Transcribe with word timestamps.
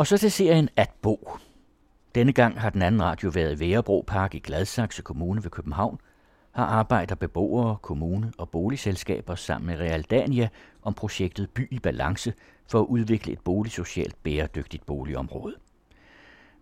Og 0.00 0.06
så 0.06 0.18
til 0.18 0.30
serien 0.30 0.68
At 0.76 0.90
bo. 1.02 1.30
Denne 2.14 2.32
gang 2.32 2.60
har 2.60 2.70
den 2.70 2.82
anden 2.82 3.02
radio 3.02 3.30
været 3.34 3.56
i 3.56 3.60
Værebro 3.60 4.04
Park 4.06 4.34
i 4.34 4.38
Gladsaxe 4.38 5.02
Kommune 5.02 5.44
ved 5.44 5.50
København, 5.50 5.98
har 6.52 6.64
arbejder 6.64 7.14
beboere, 7.14 7.76
kommune 7.82 8.32
og 8.38 8.50
boligselskaber 8.50 9.34
sammen 9.34 9.66
med 9.66 9.78
Realdania 9.78 10.48
om 10.82 10.94
projektet 10.94 11.50
By 11.50 11.68
i 11.70 11.78
Balance 11.78 12.32
for 12.70 12.80
at 12.80 12.86
udvikle 12.86 13.32
et 13.32 13.40
boligsocialt 13.40 14.22
bæredygtigt 14.22 14.86
boligområde. 14.86 15.54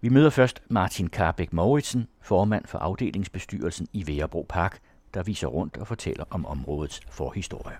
Vi 0.00 0.08
møder 0.08 0.30
først 0.30 0.62
Martin 0.68 1.06
Karbæk 1.06 1.52
Mauritsen, 1.52 2.08
formand 2.20 2.66
for 2.66 2.78
afdelingsbestyrelsen 2.78 3.88
i 3.92 4.06
Værebro 4.06 4.46
Park, 4.48 4.78
der 5.14 5.22
viser 5.22 5.46
rundt 5.46 5.76
og 5.76 5.86
fortæller 5.86 6.24
om 6.30 6.46
områdets 6.46 7.00
forhistorie. 7.10 7.76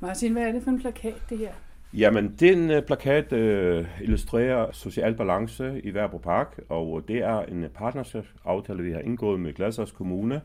Martin, 0.00 0.32
hvad 0.32 0.42
er 0.42 0.52
det 0.52 0.62
for 0.62 0.70
en 0.70 0.80
plakat, 0.80 1.22
det 1.30 1.38
her? 1.38 1.52
Jamen, 1.96 2.34
den 2.40 2.70
øh, 2.70 2.82
plakat 2.82 3.32
øh, 3.32 3.86
illustrerer 4.02 4.72
social 4.72 5.14
balance 5.14 5.80
i 5.80 5.94
Værbro 5.94 6.18
Park, 6.18 6.60
og 6.68 7.04
det 7.08 7.16
er 7.16 7.40
en 7.40 7.66
partnerskabsaftale, 7.74 8.82
vi 8.82 8.92
har 8.92 9.00
indgået 9.00 9.40
med 9.40 9.54
Gladsaxe 9.54 9.94
Kommune 9.94 10.42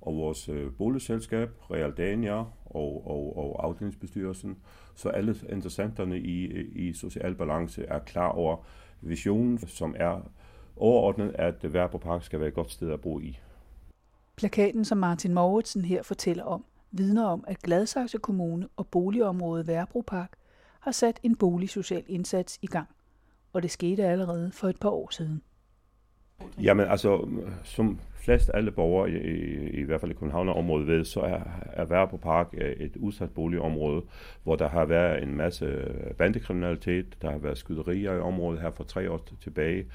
og 0.00 0.16
vores 0.16 0.48
øh, 0.48 0.72
boligselskab, 0.72 1.50
Realdania 1.70 2.34
og, 2.36 3.06
og, 3.06 3.36
og 3.36 3.64
afdelingsbestyrelsen, 3.64 4.56
så 4.94 5.08
alle 5.08 5.36
interessenterne 5.48 6.18
i, 6.18 6.44
i 6.62 6.92
social 6.92 7.34
balance 7.34 7.84
er 7.84 7.98
klar 7.98 8.28
over 8.28 8.56
visionen, 9.00 9.58
som 9.58 9.94
er 9.98 10.30
overordnet, 10.76 11.32
at 11.34 11.72
Værbro 11.72 11.98
Park 11.98 12.22
skal 12.22 12.40
være 12.40 12.48
et 12.48 12.54
godt 12.54 12.70
sted 12.70 12.92
at 12.92 13.00
bo 13.00 13.20
i. 13.20 13.38
Plakaten, 14.36 14.84
som 14.84 14.98
Martin 14.98 15.34
Mauritsen 15.34 15.84
her 15.84 16.02
fortæller 16.02 16.44
om, 16.44 16.64
vidner 16.90 17.24
om, 17.24 17.44
at 17.46 17.62
Gladsaxe 17.62 18.18
Kommune 18.18 18.68
og 18.76 18.86
boligområdet 18.86 19.66
Værbro 19.66 20.04
Park 20.06 20.32
har 20.88 20.92
sat 20.92 21.20
en 21.22 21.36
boligsocial 21.36 22.04
indsats 22.06 22.58
i 22.62 22.66
gang. 22.66 22.88
Og 23.52 23.62
det 23.62 23.70
skete 23.70 24.04
allerede 24.04 24.50
for 24.52 24.68
et 24.68 24.80
par 24.80 24.88
år 24.88 25.10
siden. 25.10 25.42
Jamen 26.62 26.86
altså, 26.86 27.28
som 27.64 28.00
flest 28.14 28.50
alle 28.54 28.70
borgere, 28.70 29.10
i, 29.10 29.14
i, 29.14 29.80
i 29.80 29.82
hvert 29.82 30.00
fald 30.00 30.10
i 30.10 30.14
Københavnerområdet 30.14 30.86
ved, 30.86 31.04
så 31.04 31.20
er, 31.20 31.40
er 31.72 32.06
på 32.06 32.16
Park 32.16 32.48
øh, 32.52 32.72
et 32.72 32.96
udsat 32.96 33.30
boligområde, 33.30 34.02
hvor 34.42 34.56
der 34.56 34.68
har 34.68 34.84
været 34.84 35.22
en 35.22 35.36
masse 35.36 35.94
bandekriminalitet, 36.18 37.18
der 37.22 37.30
har 37.30 37.38
været 37.38 37.58
skyderier 37.58 38.12
i 38.12 38.20
området 38.20 38.60
her 38.60 38.70
for 38.70 38.84
tre 38.84 39.10
år 39.10 39.20
tilbage, 39.40 39.86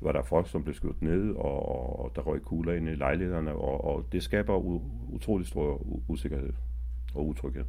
var 0.00 0.12
der 0.12 0.22
folk, 0.22 0.48
som 0.48 0.62
blev 0.62 0.74
skudt 0.74 1.02
ned, 1.02 1.34
og, 1.34 2.00
og 2.00 2.12
der 2.16 2.22
røg 2.22 2.42
kugler 2.42 2.72
ind 2.72 2.88
i 2.88 2.94
lejlighederne, 2.94 3.54
og, 3.54 3.84
og 3.84 4.04
det 4.12 4.22
skaber 4.22 4.56
u, 4.56 4.82
utrolig 5.12 5.46
stor 5.46 5.86
usikkerhed 6.08 6.52
og 7.14 7.26
utryghed. 7.26 7.64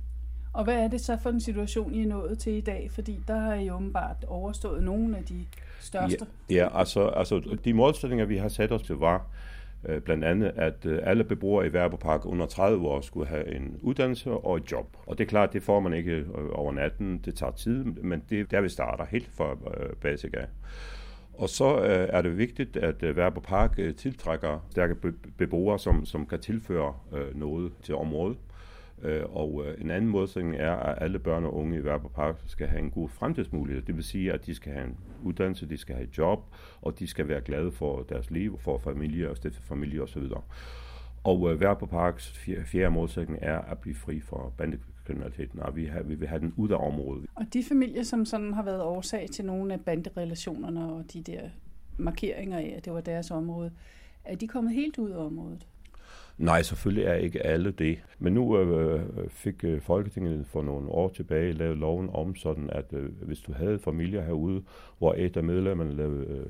Og 0.53 0.63
hvad 0.63 0.83
er 0.83 0.87
det 0.87 1.01
så 1.01 1.17
for 1.23 1.29
en 1.29 1.41
situation, 1.41 1.93
I 1.93 2.03
er 2.03 2.07
nået 2.07 2.39
til 2.39 2.53
i 2.53 2.61
dag? 2.61 2.89
Fordi 2.91 3.19
der 3.27 3.39
har 3.39 3.53
I 3.53 3.69
åbenbart 3.69 4.25
overstået 4.27 4.83
nogle 4.83 5.17
af 5.17 5.23
de 5.23 5.45
største. 5.79 6.25
Ja, 6.49 6.55
ja 6.55 6.79
altså, 6.79 7.07
altså 7.07 7.57
de 7.65 7.73
målsætninger, 7.73 8.25
vi 8.25 8.37
har 8.37 8.49
sat 8.49 8.71
os 8.71 8.81
til, 8.83 8.95
var 8.95 9.25
øh, 9.85 10.01
blandt 10.01 10.23
andet, 10.23 10.51
at 10.55 10.85
øh, 10.85 10.99
alle 11.03 11.23
beboere 11.23 11.67
i 11.67 11.73
Værbepark 11.73 12.25
under 12.25 12.45
30 12.45 12.87
år 12.87 13.01
skulle 13.01 13.27
have 13.27 13.55
en 13.55 13.79
uddannelse 13.81 14.31
og 14.31 14.57
et 14.57 14.71
job. 14.71 14.97
Og 15.05 15.17
det 15.17 15.23
er 15.23 15.27
klart, 15.27 15.53
det 15.53 15.63
får 15.63 15.79
man 15.79 15.93
ikke 15.93 16.11
øh, 16.11 16.49
over 16.51 16.71
natten. 16.71 17.21
Det 17.25 17.35
tager 17.35 17.51
tid, 17.51 17.83
men 17.83 18.23
det 18.29 18.39
er 18.39 18.43
der, 18.43 18.61
vi 18.61 18.69
starter 18.69 19.05
helt 19.05 19.29
fra 19.38 19.51
øh, 19.51 19.95
basic 20.01 20.31
af. 20.33 20.47
Og 21.33 21.49
så 21.49 21.77
øh, 21.77 22.09
er 22.09 22.21
det 22.21 22.38
vigtigt, 22.38 22.77
at 22.77 23.03
øh, 23.03 23.15
Værbo 23.17 23.39
Park 23.39 23.73
øh, 23.77 23.95
tiltrækker 23.95 24.67
stærke 24.69 24.95
beboere, 25.38 25.79
som, 25.79 26.05
som 26.05 26.25
kan 26.25 26.39
tilføre 26.39 26.93
øh, 27.13 27.39
noget 27.39 27.71
til 27.83 27.95
området. 27.95 28.38
Øh, 29.02 29.23
og 29.30 29.63
øh, 29.66 29.81
en 29.81 29.91
anden 29.91 30.09
modsætning 30.09 30.55
er, 30.55 30.72
at 30.72 31.03
alle 31.03 31.19
børn 31.19 31.45
og 31.45 31.53
unge 31.53 31.77
i 31.77 31.83
Værbo 31.83 32.08
Park 32.08 32.36
skal 32.45 32.67
have 32.67 32.80
en 32.80 32.91
god 32.91 33.09
fremtidsmulighed. 33.09 33.81
Det 33.81 33.95
vil 33.95 34.03
sige, 34.03 34.33
at 34.33 34.45
de 34.45 34.55
skal 34.55 34.73
have 34.73 34.85
en 34.85 34.97
uddannelse, 35.23 35.69
de 35.69 35.77
skal 35.77 35.95
have 35.95 36.08
et 36.08 36.17
job, 36.17 36.39
og 36.81 37.00
de 37.00 37.08
skal 37.08 37.27
være 37.27 37.41
glade 37.41 37.72
for 37.72 38.03
deres 38.03 38.31
liv, 38.31 38.59
for 38.59 38.77
familie 38.77 39.30
og 39.30 39.38
stifte 39.38 39.61
familie 39.61 40.02
osv. 40.02 40.23
Og 41.23 41.52
øh, 41.52 41.61
Værbo 41.61 41.85
Parks 41.85 42.31
fjerde 42.66 42.90
modsætning 42.90 43.40
er 43.41 43.57
at 43.57 43.79
blive 43.79 43.95
fri 43.95 44.19
for 44.19 44.53
bandekriminaliteten, 44.57 45.59
og 45.59 45.75
vi, 45.75 45.85
har, 45.85 46.03
vi 46.03 46.16
vil 46.16 46.28
have 46.28 46.40
den 46.40 46.53
ud 46.57 46.69
af 46.69 46.88
området. 46.88 47.25
Og 47.35 47.46
de 47.53 47.63
familier, 47.63 48.03
som 48.03 48.25
sådan 48.25 48.53
har 48.53 48.63
været 48.63 48.81
årsag 48.81 49.28
til 49.31 49.46
nogle 49.46 49.73
af 49.73 49.81
banderelationerne 49.81 50.94
og 50.94 51.13
de 51.13 51.22
der 51.22 51.41
markeringer 51.97 52.57
af, 52.57 52.73
at 52.78 52.85
det 52.85 52.94
var 52.94 53.01
deres 53.01 53.31
område, 53.31 53.72
er 54.25 54.35
de 54.35 54.47
kommet 54.47 54.73
helt 54.73 54.97
ud 54.97 55.09
af 55.09 55.25
området? 55.25 55.67
Nej, 56.38 56.61
selvfølgelig 56.61 57.05
er 57.05 57.13
ikke 57.13 57.45
alle 57.45 57.71
det. 57.71 57.97
Men 58.19 58.33
nu 58.33 58.57
øh, 58.59 59.01
fik 59.29 59.63
øh, 59.63 59.81
Folketinget 59.81 60.45
for 60.47 60.61
nogle 60.61 60.89
år 60.89 61.09
tilbage 61.09 61.53
lavet 61.53 61.77
loven 61.77 62.09
om 62.13 62.35
sådan, 62.35 62.69
at 62.69 62.85
øh, 62.94 63.09
hvis 63.21 63.39
du 63.39 63.53
havde 63.53 63.79
familier 63.79 64.21
herude, 64.21 64.63
hvor 64.97 65.13
et 65.17 65.38
af 65.38 65.43
medlemmerne 65.43 65.95
lavede 65.95 66.25
øh, 66.25 66.45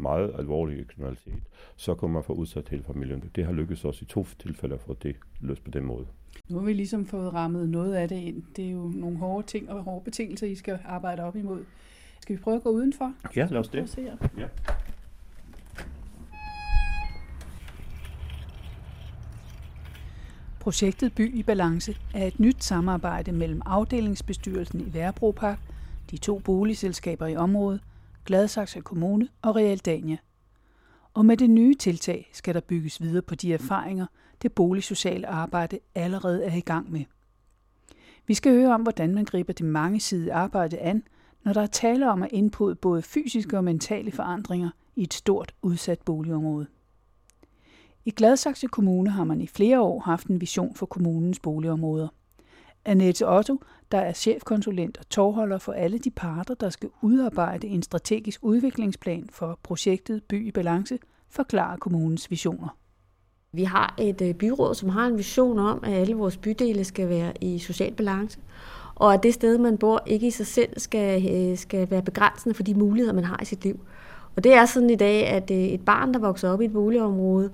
meget 0.00 0.34
alvorlig 0.38 0.88
kriminalitet, 0.88 1.42
så 1.76 1.94
kunne 1.94 2.12
man 2.12 2.24
få 2.24 2.32
udsat 2.32 2.68
hele 2.68 2.82
familien. 2.82 3.30
Det 3.36 3.44
har 3.44 3.52
lykkedes 3.52 3.84
os 3.84 4.02
i 4.02 4.04
to 4.04 4.26
tilfælde 4.38 4.74
at 4.74 4.80
få 4.80 4.96
det 5.02 5.16
løst 5.40 5.64
på 5.64 5.70
den 5.70 5.84
måde. 5.84 6.06
Nu 6.48 6.58
har 6.58 6.66
vi 6.66 6.72
ligesom 6.72 7.06
fået 7.06 7.34
rammet 7.34 7.68
noget 7.68 7.94
af 7.94 8.08
det 8.08 8.16
ind. 8.16 8.42
Det 8.56 8.66
er 8.66 8.70
jo 8.70 8.92
nogle 8.94 9.16
hårde 9.16 9.46
ting 9.46 9.70
og 9.70 9.82
hårde 9.82 10.04
betingelser, 10.04 10.46
I 10.46 10.54
skal 10.54 10.78
arbejde 10.84 11.22
op 11.22 11.36
imod. 11.36 11.64
Skal 12.20 12.36
vi 12.36 12.40
prøve 12.42 12.56
at 12.56 12.62
gå 12.62 12.70
udenfor? 12.70 13.12
Ja, 13.36 13.46
lad 13.50 13.60
os 13.60 13.68
det. 13.68 13.98
Ja. 14.38 14.46
Projektet 20.66 21.14
By 21.14 21.34
i 21.34 21.42
Balance 21.42 21.96
er 22.14 22.26
et 22.26 22.40
nyt 22.40 22.64
samarbejde 22.64 23.32
mellem 23.32 23.62
afdelingsbestyrelsen 23.66 24.80
i 24.80 24.94
Værbro 24.94 25.30
Park, 25.30 25.58
de 26.10 26.16
to 26.16 26.38
boligselskaber 26.38 27.26
i 27.26 27.36
området, 27.36 27.80
Gladsaxe 28.24 28.80
Kommune 28.80 29.28
og 29.42 29.56
Realdania. 29.56 30.16
Og 31.14 31.26
med 31.26 31.36
det 31.36 31.50
nye 31.50 31.74
tiltag 31.74 32.30
skal 32.32 32.54
der 32.54 32.60
bygges 32.60 33.02
videre 33.02 33.22
på 33.22 33.34
de 33.34 33.54
erfaringer, 33.54 34.06
det 34.42 34.52
boligsociale 34.52 35.26
arbejde 35.26 35.78
allerede 35.94 36.44
er 36.44 36.54
i 36.54 36.60
gang 36.60 36.92
med. 36.92 37.04
Vi 38.26 38.34
skal 38.34 38.52
høre 38.52 38.74
om, 38.74 38.82
hvordan 38.82 39.14
man 39.14 39.24
griber 39.24 39.52
det 39.52 39.66
mange 39.66 40.00
side 40.00 40.32
arbejde 40.32 40.78
an, 40.78 41.02
når 41.44 41.52
der 41.52 41.62
er 41.62 41.66
tale 41.66 42.10
om 42.10 42.22
at 42.22 42.32
indpode 42.32 42.74
både 42.74 43.02
fysiske 43.02 43.56
og 43.56 43.64
mentale 43.64 44.12
forandringer 44.12 44.70
i 44.96 45.02
et 45.02 45.14
stort 45.14 45.54
udsat 45.62 46.00
boligområde. 46.00 46.66
I 48.06 48.10
Gladsaxe 48.10 48.66
Kommune 48.66 49.10
har 49.10 49.24
man 49.24 49.40
i 49.40 49.46
flere 49.46 49.80
år 49.80 50.00
haft 50.00 50.26
en 50.26 50.40
vision 50.40 50.74
for 50.74 50.86
kommunens 50.86 51.40
boligområder. 51.40 52.08
Annette 52.84 53.28
Otto, 53.28 53.60
der 53.92 53.98
er 53.98 54.12
chefkonsulent 54.12 54.98
og 54.98 55.08
tovholder 55.08 55.58
for 55.58 55.72
alle 55.72 55.98
de 55.98 56.10
parter, 56.10 56.54
der 56.54 56.70
skal 56.70 56.88
udarbejde 57.02 57.66
en 57.66 57.82
strategisk 57.82 58.40
udviklingsplan 58.42 59.28
for 59.32 59.58
projektet 59.62 60.22
By 60.22 60.46
i 60.46 60.50
Balance, 60.50 60.98
forklarer 61.30 61.76
kommunens 61.76 62.30
visioner. 62.30 62.76
Vi 63.52 63.64
har 63.64 63.94
et 63.98 64.22
øh, 64.22 64.34
byråd, 64.34 64.74
som 64.74 64.88
har 64.88 65.06
en 65.06 65.18
vision 65.18 65.58
om, 65.58 65.80
at 65.84 65.92
alle 65.92 66.14
vores 66.14 66.36
bydele 66.36 66.84
skal 66.84 67.08
være 67.08 67.32
i 67.40 67.58
social 67.58 67.94
balance, 67.94 68.38
og 68.94 69.14
at 69.14 69.22
det 69.22 69.34
sted, 69.34 69.58
man 69.58 69.78
bor, 69.78 70.02
ikke 70.06 70.26
i 70.26 70.30
sig 70.30 70.46
selv 70.46 70.80
skal, 70.80 71.34
øh, 71.34 71.58
skal 71.58 71.90
være 71.90 72.02
begrænsende 72.02 72.54
for 72.54 72.62
de 72.62 72.74
muligheder, 72.74 73.14
man 73.14 73.24
har 73.24 73.38
i 73.42 73.44
sit 73.44 73.64
liv. 73.64 73.80
Og 74.36 74.44
det 74.44 74.54
er 74.54 74.66
sådan 74.66 74.90
i 74.90 74.96
dag, 74.96 75.26
at 75.26 75.50
øh, 75.50 75.56
et 75.56 75.84
barn, 75.84 76.14
der 76.14 76.20
vokser 76.20 76.50
op 76.50 76.60
i 76.60 76.64
et 76.64 76.72
boligområde, 76.72 77.50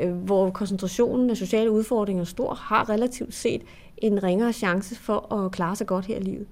Øh, 0.00 0.12
hvor 0.12 0.50
koncentrationen 0.50 1.30
af 1.30 1.36
sociale 1.36 1.70
udfordringer 1.70 2.20
er 2.20 2.26
stor, 2.26 2.54
har 2.54 2.90
relativt 2.90 3.34
set 3.34 3.62
en 3.98 4.22
ringere 4.22 4.52
chance 4.52 4.94
for 4.94 5.34
at 5.34 5.52
klare 5.52 5.76
sig 5.76 5.86
godt 5.86 6.06
her 6.06 6.16
i 6.16 6.22
livet. 6.22 6.46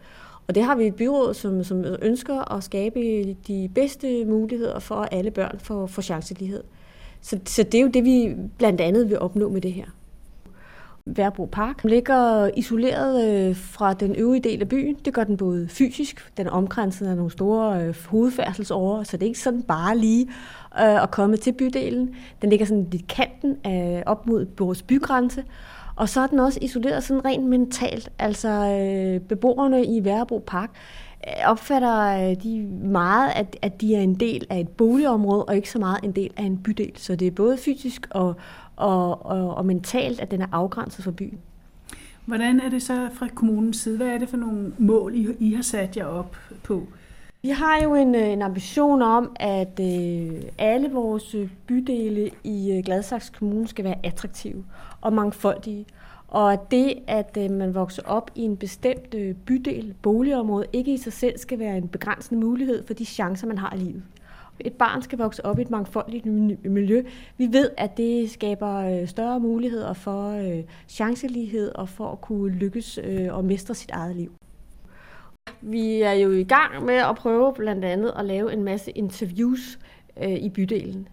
Og 0.49 0.55
det 0.55 0.63
har 0.63 0.75
vi 0.75 0.87
et 0.87 0.95
byråd, 0.95 1.35
som, 1.35 1.65
som 1.65 1.85
ønsker 2.03 2.53
at 2.53 2.65
skabe 2.65 3.01
de 3.47 3.71
bedste 3.75 4.25
muligheder 4.25 4.79
for, 4.79 4.95
at 4.95 5.09
alle 5.13 5.31
børn 5.31 5.59
får, 5.59 5.87
får 5.87 6.03
chancelighed. 6.03 6.63
Så, 7.21 7.39
så 7.45 7.63
det 7.63 7.75
er 7.75 7.83
jo 7.83 7.89
det, 7.89 8.05
vi 8.05 8.35
blandt 8.59 8.81
andet 8.81 9.11
vil 9.11 9.19
opnå 9.19 9.49
med 9.49 9.61
det 9.61 9.73
her. 9.73 9.87
Værbro 11.07 11.45
Park 11.45 11.85
ligger 11.85 12.51
isoleret 12.57 13.49
øh, 13.49 13.57
fra 13.57 13.95
den 13.95 14.17
øvrige 14.17 14.43
del 14.43 14.61
af 14.61 14.69
byen. 14.69 14.97
Det 15.05 15.15
gør 15.15 15.25
den 15.25 15.37
både 15.37 15.69
fysisk, 15.69 16.37
den 16.37 16.47
er 16.47 16.51
omkranset 16.51 17.07
af 17.07 17.17
nogle 17.17 17.31
store 17.31 17.83
øh, 17.83 17.95
hovedfærdselsårer, 18.07 19.03
så 19.03 19.17
det 19.17 19.23
er 19.23 19.29
ikke 19.29 19.41
sådan 19.41 19.63
bare 19.63 19.99
lige 19.99 20.29
øh, 20.81 21.03
at 21.03 21.11
komme 21.11 21.37
til 21.37 21.53
bydelen. 21.53 22.15
Den 22.43 22.51
ligger 22.51 22.67
sådan 22.67 22.89
lidt 22.91 23.09
kanten 23.09 23.57
af, 23.65 24.03
op 24.07 24.27
mod 24.27 24.47
vores 24.59 24.83
bygrænse. 24.83 25.45
Og 25.97 26.09
så 26.09 26.21
er 26.21 26.27
den 26.27 26.39
også 26.39 26.59
isoleret 26.63 27.05
sådan 27.05 27.25
rent 27.25 27.45
mentalt. 27.45 28.13
Altså 28.19 28.49
øh, 28.49 29.21
beboerne 29.21 29.85
i 29.85 30.05
Værbro 30.05 30.45
Park 30.47 30.71
øh, 31.27 31.51
opfatter 31.51 32.29
øh, 32.31 32.43
de 32.43 32.67
meget, 32.85 33.33
at, 33.37 33.57
at 33.63 33.81
de 33.81 33.95
er 33.95 34.01
en 34.01 34.15
del 34.15 34.47
af 34.51 34.61
et 34.61 34.69
boligområde, 34.69 35.45
og 35.45 35.57
ikke 35.57 35.71
så 35.71 35.79
meget 35.79 36.05
en 36.05 36.13
del 36.13 36.31
af 36.37 36.43
en 36.43 36.59
bydel. 36.59 36.93
Så 36.97 37.17
det 37.17 37.27
er 37.27 37.31
både 37.31 37.57
fysisk 37.57 38.07
og, 38.11 38.35
og, 38.77 39.27
og, 39.27 39.55
og 39.55 39.67
mentalt, 39.67 40.21
at 40.21 40.31
den 40.31 40.43
er 40.43 40.47
afgrænset 40.53 41.05
fra 41.05 41.11
byen. 41.11 41.39
Hvordan 42.25 42.61
er 42.61 42.71
det 42.71 42.83
så 42.83 43.09
fra 43.13 43.29
kommunens 43.35 43.77
side? 43.77 43.97
Hvad 43.97 44.07
er 44.07 44.19
det 44.19 44.29
for 44.29 44.37
nogle 44.37 44.73
mål, 44.79 45.15
I, 45.15 45.29
I 45.39 45.55
har 45.55 45.63
sat 45.63 45.97
jer 45.97 46.05
op 46.05 46.37
på? 46.63 46.87
Vi 47.45 47.49
har 47.49 47.83
jo 47.83 47.95
en, 47.95 48.15
øh, 48.15 48.29
en 48.29 48.43
ambition 48.43 49.03
om, 49.03 49.37
at 49.37 49.81
øh, 49.81 50.43
alle 50.59 50.91
vores 50.91 51.35
øh, 51.35 51.51
bydele 51.67 52.31
i 52.45 52.73
øh, 52.73 52.85
Gladsaxe 52.85 53.33
Kommune 53.39 53.69
skal 53.69 53.85
være 53.85 54.07
attraktive 54.07 54.65
og 55.01 55.13
mangfoldige. 55.13 55.87
Og 56.29 56.71
det, 56.71 56.95
at 57.07 57.37
øh, 57.41 57.51
man 57.51 57.75
vokser 57.75 58.03
op 58.07 58.31
i 58.35 58.41
en 58.41 58.57
bestemt 58.57 59.15
øh, 59.15 59.35
bydel, 59.35 59.95
boligområde, 60.03 60.67
ikke 60.73 60.95
i 60.95 60.97
sig 60.97 61.13
selv 61.13 61.39
skal 61.39 61.59
være 61.59 61.77
en 61.77 61.89
begrænsende 61.89 62.41
mulighed 62.41 62.87
for 62.87 62.95
de 62.95 63.05
chancer, 63.05 63.47
man 63.47 63.59
har 63.59 63.75
i 63.75 63.79
livet. 63.79 64.03
Et 64.61 64.73
barn 64.73 65.03
skal 65.03 65.19
vokse 65.19 65.47
op 65.47 65.59
i 65.59 65.63
et 65.63 65.71
mangfoldigt 65.71 66.27
miljø. 66.65 67.03
Vi 67.39 67.49
ved, 67.53 67.71
at 67.77 67.97
det 67.97 68.31
skaber 68.31 68.77
øh, 68.77 69.09
større 69.09 69.41
muligheder 69.41 69.93
for 69.93 70.41
chancelighed 70.89 71.73
og 71.75 71.89
for 71.89 72.13
at 72.13 72.21
kunne 72.21 72.53
lykkes 72.53 72.99
og 73.31 73.45
mestre 73.45 73.75
sit 73.75 73.91
eget 73.91 74.17
liv. 74.17 74.33
Vi 75.61 76.03
er 76.03 76.13
jo 76.13 76.31
i 76.31 76.45
gang 76.45 76.85
med 76.85 76.95
at 76.95 77.17
prøve 77.17 77.55
blandt 77.55 77.85
andet 77.85 78.13
at 78.17 78.25
lave 78.25 78.53
en 78.53 78.65
masse 78.65 78.91
interviews 78.91 79.79
øh, 80.23 80.33
i 80.33 80.49
bydelen. 80.49 81.09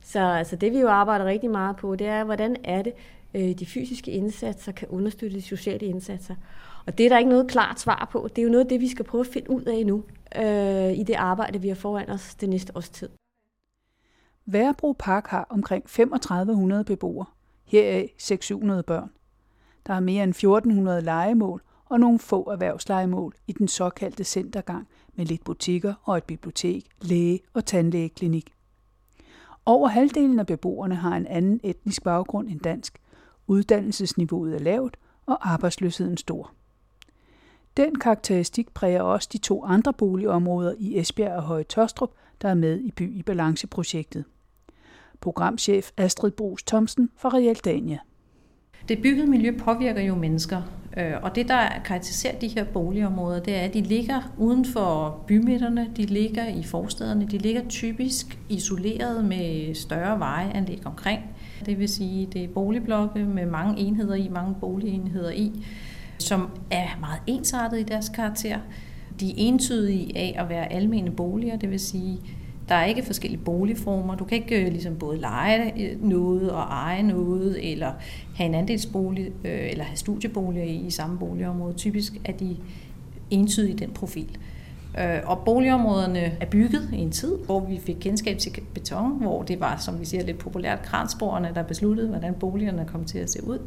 Så 0.00 0.20
altså, 0.20 0.56
det 0.56 0.72
vi 0.72 0.78
jo 0.78 0.88
arbejder 0.88 1.24
rigtig 1.24 1.50
meget 1.50 1.76
på, 1.76 1.96
det 1.96 2.06
er, 2.06 2.24
hvordan 2.24 2.56
er 2.64 2.82
det, 2.82 2.92
øh, 3.34 3.58
de 3.58 3.66
fysiske 3.66 4.10
indsatser 4.10 4.72
kan 4.72 4.88
understøtte 4.88 5.36
de 5.36 5.42
sociale 5.42 5.86
indsatser. 5.86 6.34
Og 6.86 6.98
det 6.98 7.06
er 7.06 7.10
der 7.10 7.18
ikke 7.18 7.30
noget 7.30 7.50
klart 7.50 7.80
svar 7.80 8.08
på. 8.12 8.28
Det 8.28 8.42
er 8.42 8.46
jo 8.46 8.50
noget 8.50 8.64
af 8.64 8.68
det, 8.68 8.80
vi 8.80 8.88
skal 8.88 9.04
prøve 9.04 9.20
at 9.20 9.32
finde 9.32 9.50
ud 9.50 9.62
af 9.62 9.86
nu 9.86 10.04
øh, 10.36 10.98
i 10.98 11.02
det 11.02 11.14
arbejde, 11.14 11.60
vi 11.60 11.68
har 11.68 11.74
foran 11.74 12.10
os 12.10 12.34
det 12.34 12.48
næste 12.48 12.76
års 12.76 12.88
tid. 12.88 13.08
Værebro 14.46 14.92
Park 14.98 15.26
har 15.26 15.46
omkring 15.50 15.88
3500 15.88 16.84
beboere, 16.84 17.26
heraf 17.64 18.14
600 18.18 18.82
børn. 18.82 19.10
Der 19.86 19.94
er 19.94 20.00
mere 20.00 20.24
end 20.24 20.30
1400 20.30 21.00
legemål 21.00 21.62
og 21.88 22.00
nogle 22.00 22.18
få 22.18 22.50
erhvervslejemål 22.50 23.34
i 23.46 23.52
den 23.52 23.68
såkaldte 23.68 24.24
centergang 24.24 24.88
med 25.14 25.26
lidt 25.26 25.44
butikker 25.44 25.94
og 26.02 26.16
et 26.16 26.24
bibliotek, 26.24 26.86
læge- 27.00 27.40
og 27.54 27.64
tandlægeklinik. 27.64 28.52
Over 29.66 29.88
halvdelen 29.88 30.38
af 30.38 30.46
beboerne 30.46 30.94
har 30.94 31.16
en 31.16 31.26
anden 31.26 31.60
etnisk 31.62 32.02
baggrund 32.02 32.48
end 32.48 32.60
dansk, 32.60 32.98
Uddannelsesniveauet 33.46 34.54
er 34.54 34.58
lavt, 34.58 34.96
og 35.26 35.52
arbejdsløsheden 35.52 36.16
stor. 36.16 36.52
Den 37.76 37.98
karakteristik 37.98 38.74
præger 38.74 39.02
også 39.02 39.28
de 39.32 39.38
to 39.38 39.64
andre 39.64 39.92
boligområder 39.92 40.74
i 40.78 40.98
Esbjerg 40.98 41.36
og 41.36 41.42
Høje 41.42 41.64
Tostrup, 41.64 42.10
der 42.42 42.48
er 42.48 42.54
med 42.54 42.80
i 42.80 42.90
By 42.90 43.18
i 43.18 43.22
Balance-projektet. 43.22 44.24
Programchef 45.20 45.90
Astrid 45.96 46.30
Brugs 46.30 46.62
Thomsen 46.62 47.10
fra 47.16 47.28
Realdania. 47.28 47.98
Det 48.88 49.02
byggede 49.02 49.26
miljø 49.26 49.58
påvirker 49.58 50.02
jo 50.02 50.14
mennesker, 50.14 50.62
Øh, 50.96 51.12
og 51.22 51.34
det, 51.34 51.48
der 51.48 51.68
karakteriserer 51.84 52.38
de 52.38 52.48
her 52.48 52.64
boligområder, 52.64 53.40
det 53.40 53.56
er, 53.56 53.60
at 53.60 53.74
de 53.74 53.80
ligger 53.80 54.32
uden 54.38 54.64
for 54.64 55.20
bymidterne, 55.26 55.90
de 55.96 56.02
ligger 56.02 56.46
i 56.48 56.62
forstederne, 56.62 57.26
de 57.26 57.38
ligger 57.38 57.62
typisk 57.68 58.38
isoleret 58.48 59.24
med 59.24 59.74
større 59.74 60.18
vejeanlæg 60.18 60.80
omkring. 60.84 61.20
Det 61.66 61.78
vil 61.78 61.88
sige, 61.88 62.26
det 62.32 62.44
er 62.44 62.48
boligblokke 62.48 63.24
med 63.24 63.46
mange 63.46 63.80
enheder 63.80 64.14
i, 64.14 64.28
mange 64.28 64.54
boligenheder 64.60 65.30
i, 65.30 65.52
som 66.18 66.50
er 66.70 66.86
meget 67.00 67.20
ensartet 67.26 67.78
i 67.78 67.82
deres 67.82 68.08
karakter. 68.08 68.58
De 69.20 69.30
er 69.30 69.34
entydige 69.36 70.18
af 70.18 70.36
at 70.38 70.48
være 70.48 70.72
almene 70.72 71.10
boliger, 71.10 71.56
det 71.56 71.70
vil 71.70 71.80
sige, 71.80 72.18
der 72.68 72.74
er 72.74 72.84
ikke 72.84 73.02
forskellige 73.02 73.40
boligformer. 73.40 74.14
Du 74.14 74.24
kan 74.24 74.38
ikke 74.38 74.64
øh, 74.66 74.72
ligesom 74.72 74.96
både 74.96 75.18
lege 75.18 75.96
noget 76.00 76.50
og 76.50 76.62
eje 76.62 77.02
noget, 77.02 77.72
eller 77.72 77.92
have 78.34 78.48
en 78.48 78.54
andelsbolig, 78.54 79.26
øh, 79.44 79.70
eller 79.70 79.84
have 79.84 79.96
studieboliger 79.96 80.64
i, 80.64 80.76
i 80.76 80.90
samme 80.90 81.18
boligområde. 81.18 81.74
Typisk 81.74 82.12
er 82.24 82.32
de 82.32 82.56
entydige 83.30 83.72
i 83.72 83.76
den 83.76 83.90
profil. 83.90 84.38
Øh, 84.98 85.20
og 85.24 85.38
boligområderne 85.44 86.20
er 86.40 86.46
bygget 86.46 86.90
i 86.92 86.96
en 86.96 87.10
tid, 87.10 87.36
hvor 87.46 87.60
vi 87.60 87.78
fik 87.78 87.96
kendskab 88.00 88.38
til 88.38 88.52
beton, 88.74 89.22
hvor 89.22 89.42
det 89.42 89.60
var, 89.60 89.76
som 89.76 90.00
vi 90.00 90.04
siger, 90.04 90.24
lidt 90.24 90.38
populært 90.38 90.82
kransborgerne, 90.82 91.52
der 91.54 91.62
besluttede, 91.62 92.08
hvordan 92.08 92.34
boligerne 92.34 92.84
kom 92.86 93.04
til 93.04 93.18
at 93.18 93.30
se 93.30 93.44
ud. 93.44 93.58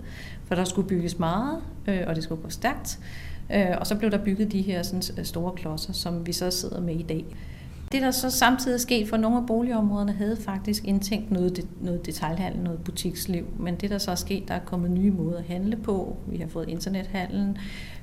For 0.46 0.56
der 0.56 0.64
skulle 0.64 0.88
bygges 0.88 1.20
meget, 1.20 1.58
øh, 1.88 2.02
og 2.08 2.16
det 2.16 2.24
skulle 2.24 2.42
gå 2.42 2.50
stærkt. 2.50 3.00
Øh, 3.54 3.66
og 3.80 3.88
så 3.88 3.96
blev 3.96 4.12
der 4.12 4.18
bygget 4.18 4.52
de 4.52 4.62
her 4.62 4.84
sådan, 4.84 5.26
store 5.26 5.52
klodser, 5.56 5.94
som 5.94 6.28
vi 6.28 6.32
så 6.32 6.52
sidder 6.52 6.82
med 6.82 6.96
i 6.96 7.04
dag. 7.04 7.26
Det, 7.92 8.02
der 8.02 8.12
så 8.12 8.30
samtidig 8.30 8.76
er 8.76 8.80
sket 8.80 9.10
for 9.10 9.18
nogle 9.18 9.38
af 9.38 9.46
boligområderne, 9.46 10.12
havde 10.12 10.38
faktisk 10.38 10.86
indtænkt 10.86 11.32
noget, 11.32 11.68
noget 11.82 12.06
detaljhandel, 12.06 12.62
noget 12.62 12.80
butiksliv. 12.84 13.46
Men 13.60 13.76
det, 13.76 13.90
der 13.90 13.98
så 13.98 14.12
er 14.12 14.16
sket, 14.16 14.48
der 14.48 14.54
er 14.54 14.60
kommet 14.60 14.92
nye 14.92 15.12
måder 15.12 15.38
at 15.38 15.44
handle 15.44 15.76
på. 15.76 16.18
Vi 16.28 16.38
har 16.38 16.48
fået 16.48 16.70
internethandlen. 16.70 17.58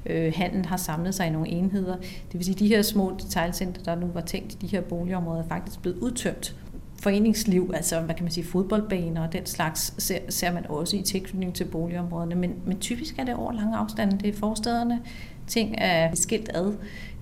Øh, 0.07 0.33
handlen 0.37 0.65
har 0.65 0.77
samlet 0.77 1.15
sig 1.15 1.27
i 1.27 1.31
nogle 1.31 1.49
enheder. 1.49 1.97
Det 1.97 2.33
vil 2.33 2.45
sige, 2.45 2.55
at 2.55 2.59
de 2.59 2.69
her 2.69 2.83
små 2.83 3.17
detaljcenter, 3.23 3.83
der 3.83 3.95
nu 3.95 4.07
var 4.07 4.21
tænkt 4.21 4.53
i 4.53 4.57
de 4.57 4.67
her 4.67 4.81
boligområder, 4.81 5.43
er 5.43 5.49
faktisk 5.49 5.83
blevet 5.83 5.99
udtømt 5.99 6.57
foreningsliv, 7.03 7.71
altså 7.75 8.01
hvad 8.01 8.15
kan 8.15 8.25
man 8.25 8.33
sige, 8.33 8.45
fodboldbaner 8.45 9.27
og 9.27 9.33
den 9.33 9.47
slags, 9.47 9.95
ser, 9.99 10.19
ser 10.29 10.53
man 10.53 10.67
også 10.67 10.97
i 10.97 11.03
tilknytning 11.03 11.55
til 11.55 11.65
boligområderne. 11.65 12.35
Men, 12.35 12.55
men 12.67 12.79
typisk 12.79 13.19
er 13.19 13.25
det 13.25 13.35
over 13.35 13.53
lange 13.53 13.77
afstande. 13.77 14.19
Det 14.19 14.29
er 14.29 14.39
forstederne. 14.39 15.01
Ting 15.47 15.75
er 15.79 16.15
skilt 16.15 16.51
ad 16.55 16.73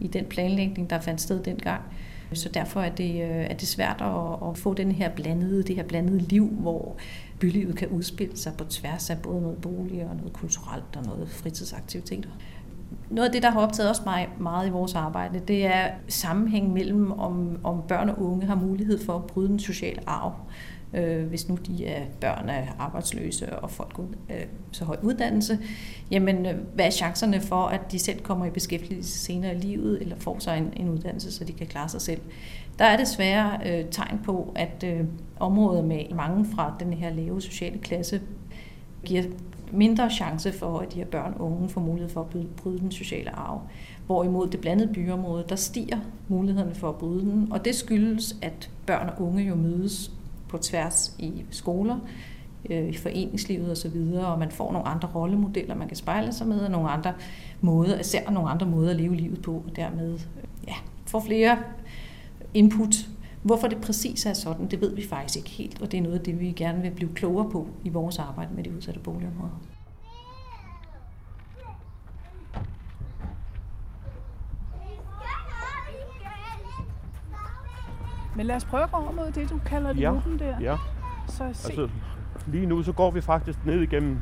i 0.01 0.07
den 0.07 0.25
planlægning, 0.25 0.91
der 0.91 1.01
fandt 1.01 1.21
sted 1.21 1.43
dengang. 1.43 1.81
Så 2.35 2.49
derfor 2.49 2.81
er 2.81 2.91
det, 2.91 3.11
øh, 3.15 3.45
er 3.45 3.55
det 3.55 3.69
svært 3.69 4.03
at, 4.03 4.49
at 4.51 4.59
få 4.59 4.75
den 4.75 4.93
her 4.93 5.09
blandede, 5.09 5.63
det 5.63 5.77
her 5.77 5.83
blandede 5.83 6.19
liv, 6.19 6.49
hvor 6.49 6.97
bylivet 7.41 7.77
kan 7.77 7.89
udspille 7.89 8.37
sig 8.37 8.53
på 8.59 8.65
tværs 8.65 9.11
af 9.11 9.19
både 9.19 9.43
noget 9.43 9.59
bolig 9.59 10.05
og 10.05 10.17
noget 10.17 10.33
kulturelt 10.33 10.97
og 10.97 11.05
noget 11.05 11.29
fritidsaktiviteter. 11.29 12.31
Noget 13.11 13.27
af 13.29 13.33
det, 13.33 13.43
der 13.43 13.51
har 13.51 13.61
optaget 13.61 13.91
os 13.91 14.05
meget, 14.05 14.29
meget 14.41 14.67
i 14.67 14.71
vores 14.71 14.95
arbejde, 14.95 15.41
det 15.49 15.67
er 15.67 15.91
sammenhæng 16.09 16.73
mellem, 16.73 17.13
om, 17.13 17.59
om 17.65 17.83
børn 17.89 18.09
og 18.09 18.23
unge 18.23 18.47
har 18.47 18.55
mulighed 18.55 19.05
for 19.05 19.17
at 19.17 19.25
bryde 19.25 19.49
den 19.49 19.59
sociale 19.59 20.01
arv 20.07 20.33
øh, 20.95 21.27
hvis 21.27 21.49
nu 21.49 21.59
de 21.67 21.87
er 21.87 22.03
børn 22.21 22.49
af 22.49 22.69
arbejdsløse 22.79 23.59
og 23.59 23.71
folk 23.71 23.99
uden 23.99 24.15
øh, 24.31 24.47
så 24.73 24.85
høj 24.85 24.97
uddannelse, 25.03 25.59
jamen 26.11 26.47
øh, 26.47 26.55
hvad 26.75 26.87
er 26.87 26.91
chancerne 26.91 27.41
for, 27.41 27.67
at 27.67 27.93
de 27.93 27.99
selv 27.99 28.21
kommer 28.21 28.47
i 28.47 28.51
beskæftigelse 28.51 29.19
senere 29.19 29.55
i 29.55 29.59
livet, 29.59 30.01
eller 30.01 30.17
får 30.19 30.39
sig 30.39 30.59
en, 30.59 30.73
en 30.77 30.89
uddannelse, 30.89 31.33
så 31.33 31.45
de 31.45 31.53
kan 31.53 31.67
klare 31.67 31.89
sig 31.89 32.01
selv. 32.01 32.21
Der 32.79 32.85
er 32.85 32.97
desværre 32.97 33.61
øh, 33.67 33.85
tegn 33.91 34.21
på, 34.25 34.53
at 34.55 34.85
øh, 34.87 35.01
områder 35.41 35.83
med 35.83 36.15
mange 36.15 36.47
fra 36.55 36.75
den 36.81 36.93
her 36.93 37.11
lave 37.11 37.43
sociale 37.43 37.79
klasse 37.79 38.21
giver 39.05 39.23
mindre 39.73 40.11
chance 40.11 40.53
for, 40.53 40.79
at 40.79 40.93
de 40.93 40.99
her 40.99 41.05
børn 41.05 41.35
og 41.39 41.53
unge 41.53 41.69
får 41.69 41.81
mulighed 41.81 42.11
for 42.11 42.21
at 42.21 42.27
bryde 42.57 42.79
den 42.79 42.91
sociale 42.91 43.31
arv. 43.31 43.61
Hvorimod 44.07 44.49
det 44.49 44.61
blandede 44.61 44.93
byområde, 44.93 45.45
der 45.49 45.57
stiger 45.57 45.99
mulighederne 46.29 46.75
for 46.75 46.89
at 46.89 46.95
bryde 46.95 47.21
den, 47.21 47.49
og 47.53 47.65
det 47.65 47.75
skyldes, 47.75 48.37
at 48.43 48.71
børn 48.87 49.09
og 49.09 49.23
unge 49.23 49.43
jo 49.43 49.55
mødes 49.55 50.11
på 50.55 50.63
tværs 50.63 51.17
i 51.19 51.45
skoler, 51.51 51.99
øh, 52.71 52.89
i 52.89 52.97
foreningslivet 52.97 53.71
osv., 53.71 53.97
og, 54.15 54.33
og 54.33 54.39
man 54.39 54.51
får 54.51 54.73
nogle 54.73 54.89
andre 54.89 55.09
rollemodeller, 55.15 55.75
man 55.75 55.89
kan 55.89 55.97
spejle 55.97 56.33
sig 56.33 56.47
med, 56.47 56.61
og 56.61 56.71
nogle 56.71 56.91
andre 56.91 57.13
måder, 57.61 58.01
især 58.01 58.31
nogle 58.31 58.51
andre 58.51 58.67
måder 58.67 58.91
at 58.91 58.97
leve 58.97 59.17
livet 59.17 59.43
på, 59.43 59.53
og 59.53 59.77
dermed 59.77 60.13
øh, 60.15 60.69
ja, 60.69 60.75
får 61.07 61.21
flere 61.21 61.59
input. 62.55 62.95
Hvorfor 63.43 63.69
det 63.69 63.81
præcis 63.81 64.27
er 64.27 64.33
sådan, 64.33 64.67
det 64.67 64.81
ved 64.81 64.95
vi 64.95 65.07
faktisk 65.09 65.37
ikke 65.37 65.51
helt, 65.51 65.83
og 65.83 65.93
det 65.93 65.99
er 65.99 66.03
noget 66.03 66.19
af 66.19 66.25
det, 66.25 66.41
vi 66.41 66.53
gerne 66.53 66.83
vil 66.83 66.91
blive 66.91 67.15
klogere 67.15 67.51
på 67.51 67.69
i 67.85 67.89
vores 67.89 68.19
arbejde 68.19 68.55
med 68.55 68.65
de 68.65 68.77
udsatte 68.77 69.01
boligområder. 69.01 69.74
Men 78.37 78.47
lad 78.47 78.57
os 78.57 78.65
prøve 78.65 78.83
at 78.83 78.91
gå 78.91 78.97
over 78.97 79.13
mod 79.13 79.31
det, 79.31 79.51
du 79.51 79.59
kalder 79.67 79.95
ja, 79.95 80.11
lupen 80.11 80.39
der. 80.39 80.61
Ja, 80.61 80.77
så 81.29 81.51
se. 81.53 81.69
Altså, 81.69 81.89
lige 82.47 82.67
nu 82.67 82.83
så 82.83 82.93
går 82.93 83.11
vi 83.11 83.21
faktisk 83.21 83.67
ned 83.67 83.81
igennem 83.81 84.19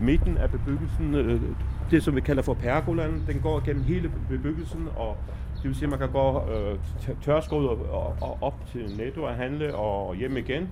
midten 0.00 0.38
af 0.38 0.50
bebyggelsen. 0.50 1.14
Øh, 1.14 1.40
det, 1.90 2.02
som 2.02 2.16
vi 2.16 2.20
kalder 2.20 2.42
for 2.42 2.54
pergolaen, 2.54 3.24
den 3.26 3.40
går 3.40 3.60
gennem 3.64 3.84
hele 3.84 4.12
bebyggelsen, 4.28 4.88
og 4.96 5.16
det 5.56 5.64
vil 5.64 5.74
sige, 5.74 5.84
at 5.84 5.90
man 5.90 5.98
kan 5.98 6.10
gå 6.10 6.42
øh, 6.50 6.78
tørskod 7.22 7.66
og, 7.68 8.16
og 8.20 8.38
op 8.40 8.54
til 8.72 8.96
Netto 8.98 9.22
og 9.22 9.34
handle 9.34 9.74
og 9.74 10.14
hjem 10.14 10.36
igen. 10.36 10.68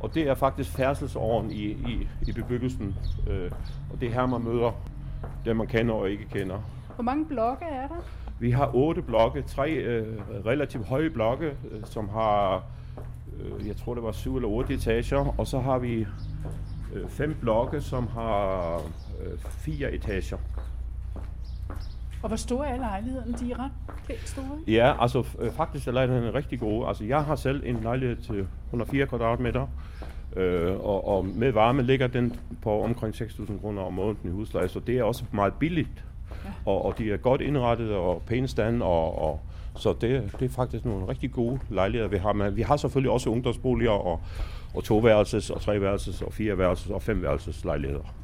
Og 0.00 0.14
det 0.14 0.28
er 0.28 0.34
faktisk 0.34 0.70
færdselsåren 0.70 1.50
i, 1.50 1.64
i, 1.64 2.08
i 2.28 2.32
bebyggelsen. 2.32 2.96
Øh, 3.30 3.50
og 3.92 4.00
det 4.00 4.08
er 4.08 4.12
her, 4.12 4.26
man 4.26 4.44
møder 4.44 4.72
dem, 5.44 5.56
man 5.56 5.66
kender 5.66 5.94
og 5.94 6.10
ikke 6.10 6.24
kender. 6.24 6.58
Hvor 6.94 7.04
mange 7.04 7.26
blokke 7.26 7.64
er 7.64 7.88
der? 7.88 8.04
Vi 8.40 8.50
har 8.50 8.70
otte 8.74 9.02
blokke, 9.02 9.42
tre 9.42 9.70
øh, 9.72 10.18
relativt 10.46 10.86
høje 10.86 11.10
blokke, 11.10 11.46
øh, 11.46 11.84
som 11.84 12.08
har, 12.08 12.64
øh, 13.40 13.68
jeg 13.68 13.76
tror 13.76 13.94
det 13.94 14.02
var 14.02 14.12
syv 14.12 14.36
eller 14.36 14.48
otte 14.48 14.74
etager, 14.74 15.34
og 15.38 15.46
så 15.46 15.60
har 15.60 15.78
vi 15.78 16.06
øh, 16.94 17.08
fem 17.08 17.36
blokke, 17.40 17.80
som 17.80 18.06
har 18.06 18.74
øh, 19.24 19.38
fire 19.38 19.92
etager. 19.92 20.36
Og 22.22 22.28
hvor 22.28 22.36
store 22.36 22.68
er 22.68 22.76
lejlighederne? 22.76 23.32
De 23.32 23.52
er 23.52 23.64
ret 23.64 23.70
pænt 24.06 24.28
store? 24.28 24.58
Ja, 24.66 25.02
altså 25.02 25.24
øh, 25.38 25.52
faktisk 25.52 25.88
er 25.88 25.92
lejligheden 25.92 26.34
rigtig 26.34 26.60
gode. 26.60 26.88
Altså 26.88 27.04
jeg 27.04 27.24
har 27.24 27.36
selv 27.36 27.62
en 27.66 27.80
lejlighed 27.82 28.16
til 28.16 28.46
104 28.66 29.06
kvadratmeter, 29.06 29.66
øh, 30.36 30.80
og, 30.80 31.08
og 31.08 31.26
med 31.26 31.52
varme 31.52 31.82
ligger 31.82 32.06
den 32.06 32.36
på 32.62 32.82
omkring 32.82 33.14
6.000 33.14 33.60
kroner 33.60 33.82
om 33.82 33.92
måneden 33.92 34.30
i 34.30 34.32
husleje, 34.32 34.68
så 34.68 34.80
det 34.80 34.98
er 34.98 35.02
også 35.02 35.24
meget 35.32 35.54
billigt 35.54 36.04
og, 36.66 36.84
og 36.84 36.98
de 36.98 37.12
er 37.12 37.16
godt 37.16 37.40
indrettet 37.40 37.92
og 37.92 38.22
pæne 38.26 38.48
stand, 38.48 38.82
og, 38.82 39.22
og 39.22 39.40
så 39.76 39.92
det, 40.00 40.32
det 40.40 40.50
er 40.50 40.54
faktisk 40.54 40.84
nogle 40.84 41.08
rigtig 41.08 41.32
gode 41.32 41.60
lejligheder, 41.68 42.08
vi 42.08 42.16
har. 42.16 42.32
Men 42.32 42.56
vi 42.56 42.62
har 42.62 42.76
selvfølgelig 42.76 43.10
også 43.12 43.30
ungdomsboliger 43.30 43.90
og, 43.90 44.20
og 44.74 44.84
toværelses 44.84 45.50
og 45.50 45.60
treværelses 45.60 46.22
og 46.22 46.32
fireværelses 46.32 46.90
og 46.90 47.02
femværelses 47.02 47.64
lejligheder. 47.64 48.14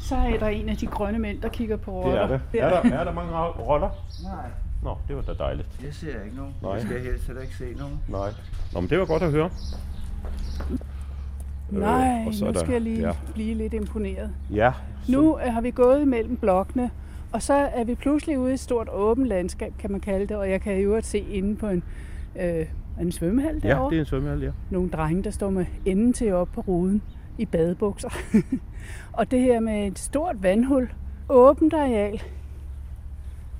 Så 0.00 0.16
er 0.16 0.38
der 0.38 0.48
en 0.48 0.68
af 0.68 0.76
de 0.76 0.86
grønne 0.86 1.18
mænd, 1.18 1.40
der 1.40 1.48
kigger 1.48 1.76
på 1.76 1.90
roller. 2.02 2.26
Det 2.26 2.34
er 2.34 2.38
det. 2.52 2.60
Er 2.60 2.68
der, 2.82 2.96
er 2.98 3.04
der 3.04 3.12
mange 3.12 3.32
roller? 3.36 3.88
Nej, 4.24 4.50
Nå, 4.82 4.98
det 5.08 5.16
var 5.16 5.22
da 5.22 5.32
dejligt. 5.32 5.68
jeg 5.84 5.94
ser 5.94 6.22
ikke 6.24 6.36
nogen. 6.36 6.54
Nej. 6.62 6.72
Jeg 6.72 6.82
skal 6.82 7.00
helst 7.00 7.26
heller 7.26 7.42
ikke 7.42 7.56
se 7.56 7.64
nogen. 7.78 8.00
Nej. 8.08 8.30
Nå, 8.72 8.80
men 8.80 8.90
det 8.90 8.98
var 8.98 9.04
godt 9.04 9.22
at 9.22 9.30
høre. 9.30 9.50
Nej, 11.70 12.18
Øh, 12.20 12.26
og 12.26 12.34
så 12.34 12.44
nu 12.44 12.50
der- 12.52 12.58
skal 12.60 12.72
jeg 12.72 12.80
lige 12.80 13.06
ja. 13.06 13.12
blive 13.34 13.54
lidt 13.54 13.74
imponeret. 13.74 14.30
Ja. 14.52 14.72
Nu 15.08 15.38
øh, 15.38 15.52
har 15.52 15.60
vi 15.60 15.70
gået 15.70 16.08
mellem 16.08 16.36
blokkene, 16.36 16.90
og 17.32 17.42
så 17.42 17.54
er 17.54 17.84
vi 17.84 17.94
pludselig 17.94 18.38
ude 18.38 18.50
i 18.50 18.54
et 18.54 18.60
stort 18.60 18.88
åbent 18.92 19.26
landskab, 19.26 19.72
kan 19.78 19.90
man 19.92 20.00
kalde 20.00 20.26
det, 20.26 20.36
og 20.36 20.50
jeg 20.50 20.60
kan 20.60 20.78
jo 20.80 21.00
se 21.02 21.18
inde 21.18 21.56
på 21.56 21.66
en, 21.68 21.82
øh, 22.40 22.66
en 23.00 23.12
svømmehal 23.12 23.60
Ja, 23.64 23.68
derovre. 23.68 23.90
det 23.90 23.96
er 23.96 24.00
en 24.00 24.06
svømmehal, 24.06 24.42
ja. 24.42 24.50
Nogle 24.70 24.90
drenge, 24.90 25.22
der 25.22 25.30
står 25.30 25.50
med 25.50 25.64
enden 25.84 26.12
til 26.12 26.32
op 26.32 26.48
på 26.54 26.60
ruden 26.60 27.02
i 27.38 27.44
badebukser. 27.46 28.10
og 29.18 29.30
det 29.30 29.40
her 29.40 29.60
med 29.60 29.86
et 29.86 29.98
stort 29.98 30.42
vandhul, 30.42 30.88
åbent 31.28 31.74
areal, 31.74 32.22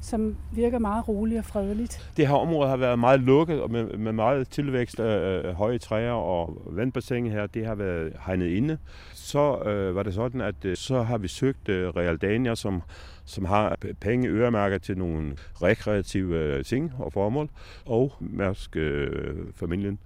som 0.05 0.37
virker 0.53 0.79
meget 0.79 1.09
roligt 1.09 1.39
og 1.39 1.45
fredeligt. 1.45 2.13
Det 2.17 2.27
her 2.27 2.35
område 2.35 2.69
har 2.69 2.77
været 2.77 2.99
meget 2.99 3.21
lukket 3.21 3.63
og 3.63 3.71
med, 3.71 3.97
med 3.97 4.13
meget 4.13 4.49
tilvækst 4.49 5.01
af 5.01 5.43
øh, 5.45 5.55
høje 5.55 5.79
træer 5.79 6.13
og 6.13 6.63
vandbassinet 6.67 7.33
her, 7.33 7.47
det 7.47 7.67
har 7.67 7.75
været 7.75 8.13
hegnet 8.27 8.49
inde. 8.49 8.79
Så 9.15 9.59
øh, 9.59 9.95
var 9.95 10.03
det 10.03 10.15
sådan, 10.15 10.41
at 10.41 10.65
øh, 10.65 10.77
så 10.77 11.03
har 11.03 11.19
vi 11.19 11.29
søgt 11.29 11.69
øh, 11.69 11.89
Realdania, 11.89 12.55
som, 12.55 12.83
som 13.25 13.45
har 13.45 13.77
penge 14.01 14.29
øremærket 14.29 14.83
til 14.83 14.99
nogle 14.99 15.37
rekreative 15.63 16.39
øh, 16.39 16.65
ting 16.65 16.93
og 16.99 17.13
formål, 17.13 17.49
og 17.87 18.13
Mærsk 18.21 18.77
øh, 18.77 19.37
familien 19.55 19.99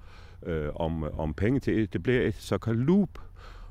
øh, 0.47 0.69
om, 0.75 1.19
om 1.19 1.35
penge 1.35 1.61
til. 1.61 1.93
Det 1.93 2.03
bliver 2.03 2.23
et 2.23 2.35
såkaldt 2.35 2.81
loop, 2.81 3.09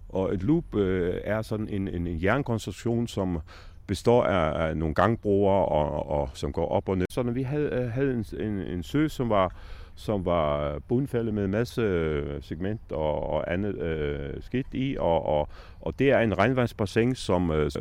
og 0.09 0.33
et 0.33 0.43
loop 0.43 0.75
øh, 0.75 1.13
er 1.23 1.41
sådan 1.41 1.69
en, 1.69 1.87
en, 1.87 2.07
en 2.07 2.23
jernkonstruktion, 2.23 3.07
som 3.07 3.39
består 3.87 4.23
af, 4.23 4.67
af 4.67 4.77
nogle 4.77 4.95
gangbroer, 4.95 5.53
og, 5.53 6.09
og, 6.09 6.29
som 6.33 6.51
går 6.51 6.67
op 6.67 6.89
og 6.89 6.97
ned. 6.97 7.05
Så 7.09 7.23
når 7.23 7.31
vi 7.31 7.43
havde, 7.43 7.69
øh, 7.73 7.91
havde 7.91 8.13
en, 8.13 8.25
en, 8.39 8.59
en 8.59 8.83
sø, 8.83 9.07
som 9.07 9.29
var, 9.29 9.55
som 9.95 10.25
var 10.25 10.79
bundfældet 10.87 11.33
med 11.33 11.45
en 11.45 11.51
masse 11.51 11.81
øh, 11.81 12.43
segment 12.43 12.81
og, 12.91 13.29
og 13.29 13.53
andet 13.53 13.75
øh, 13.75 14.41
skidt 14.41 14.67
i, 14.73 14.97
og, 14.99 15.25
og, 15.25 15.49
og 15.81 15.99
det 15.99 16.11
er 16.11 16.19
en 16.19 16.37
regnvandsbassin, 16.37 17.15
som 17.15 17.51
øh, 17.51 17.65
øh 17.65 17.71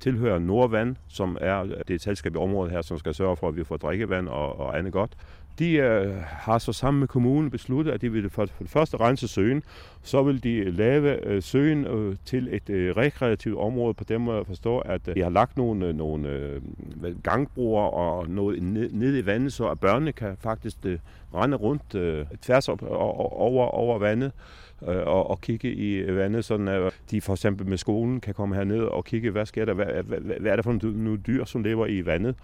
tilhører 0.00 0.38
Nordvand, 0.38 0.96
som 1.08 1.38
er 1.40 1.82
det 1.88 2.00
selskab 2.00 2.34
i 2.34 2.38
området 2.38 2.72
her, 2.72 2.82
som 2.82 2.98
skal 2.98 3.14
sørge 3.14 3.36
for, 3.36 3.48
at 3.48 3.56
vi 3.56 3.64
får 3.64 3.76
drikkevand 3.76 4.28
og, 4.28 4.60
og 4.60 4.78
andet 4.78 4.92
godt. 4.92 5.16
De 5.58 5.72
øh, 5.72 6.14
har 6.22 6.58
så 6.58 6.72
sammen 6.72 7.00
med 7.00 7.08
kommunen 7.08 7.50
besluttet, 7.50 7.92
at 7.92 8.00
de 8.00 8.12
vil 8.12 8.30
for, 8.30 8.46
for 8.46 8.64
det 8.64 8.70
første 8.70 8.96
rense 8.96 9.28
søen, 9.28 9.62
så 10.02 10.22
vil 10.22 10.42
de 10.42 10.54
øh, 10.54 10.78
lave 10.78 11.26
øh, 11.26 11.42
søen 11.42 11.86
øh, 11.86 12.16
til 12.24 12.48
et 12.52 12.70
øh, 12.70 12.96
rekreativt 12.96 13.58
område 13.58 13.94
på 13.94 14.04
den 14.04 14.20
måde 14.20 14.40
at 14.40 14.46
forstå, 14.46 14.78
at 14.78 15.08
øh, 15.08 15.14
de 15.14 15.22
har 15.22 15.30
lagt 15.30 15.56
nogle, 15.56 15.86
øh, 15.86 15.94
nogle 15.94 16.28
øh, 16.28 16.60
gangbroer 17.22 17.82
og 17.82 18.28
noget 18.28 18.62
ned, 18.62 18.92
ned 18.92 19.16
i 19.16 19.26
vandet, 19.26 19.52
så 19.52 19.68
at 19.68 19.80
børnene 19.80 20.12
kan 20.12 20.36
faktisk 20.40 20.76
øh, 20.84 20.98
rende 21.34 21.56
rundt 21.56 21.94
øh, 21.94 22.26
tværs 22.42 22.68
op, 22.68 22.82
over, 22.82 23.66
over 23.66 23.98
vandet. 23.98 24.32
Øh, 24.82 25.06
og, 25.06 25.30
og 25.30 25.40
kigge 25.40 25.72
i 25.72 25.94
øh, 25.94 26.16
vandet, 26.16 26.44
sådan 26.44 26.68
at 26.68 27.00
de 27.10 27.20
for 27.20 27.32
eksempel 27.32 27.66
med 27.66 27.78
skolen 27.78 28.20
kan 28.20 28.34
komme 28.34 28.54
herned 28.54 28.82
og 28.82 29.04
kigge, 29.04 29.30
hvad 29.30 29.46
sker 29.46 29.64
der, 29.64 29.74
hvad, 29.74 29.86
hvad, 29.86 30.18
hvad, 30.18 30.52
er 30.52 30.56
der 30.56 30.62
for 30.62 30.78
nogle 30.82 31.16
dyr, 31.16 31.44
som 31.44 31.62
lever 31.62 31.86
i 31.86 32.06
vandet. 32.06 32.34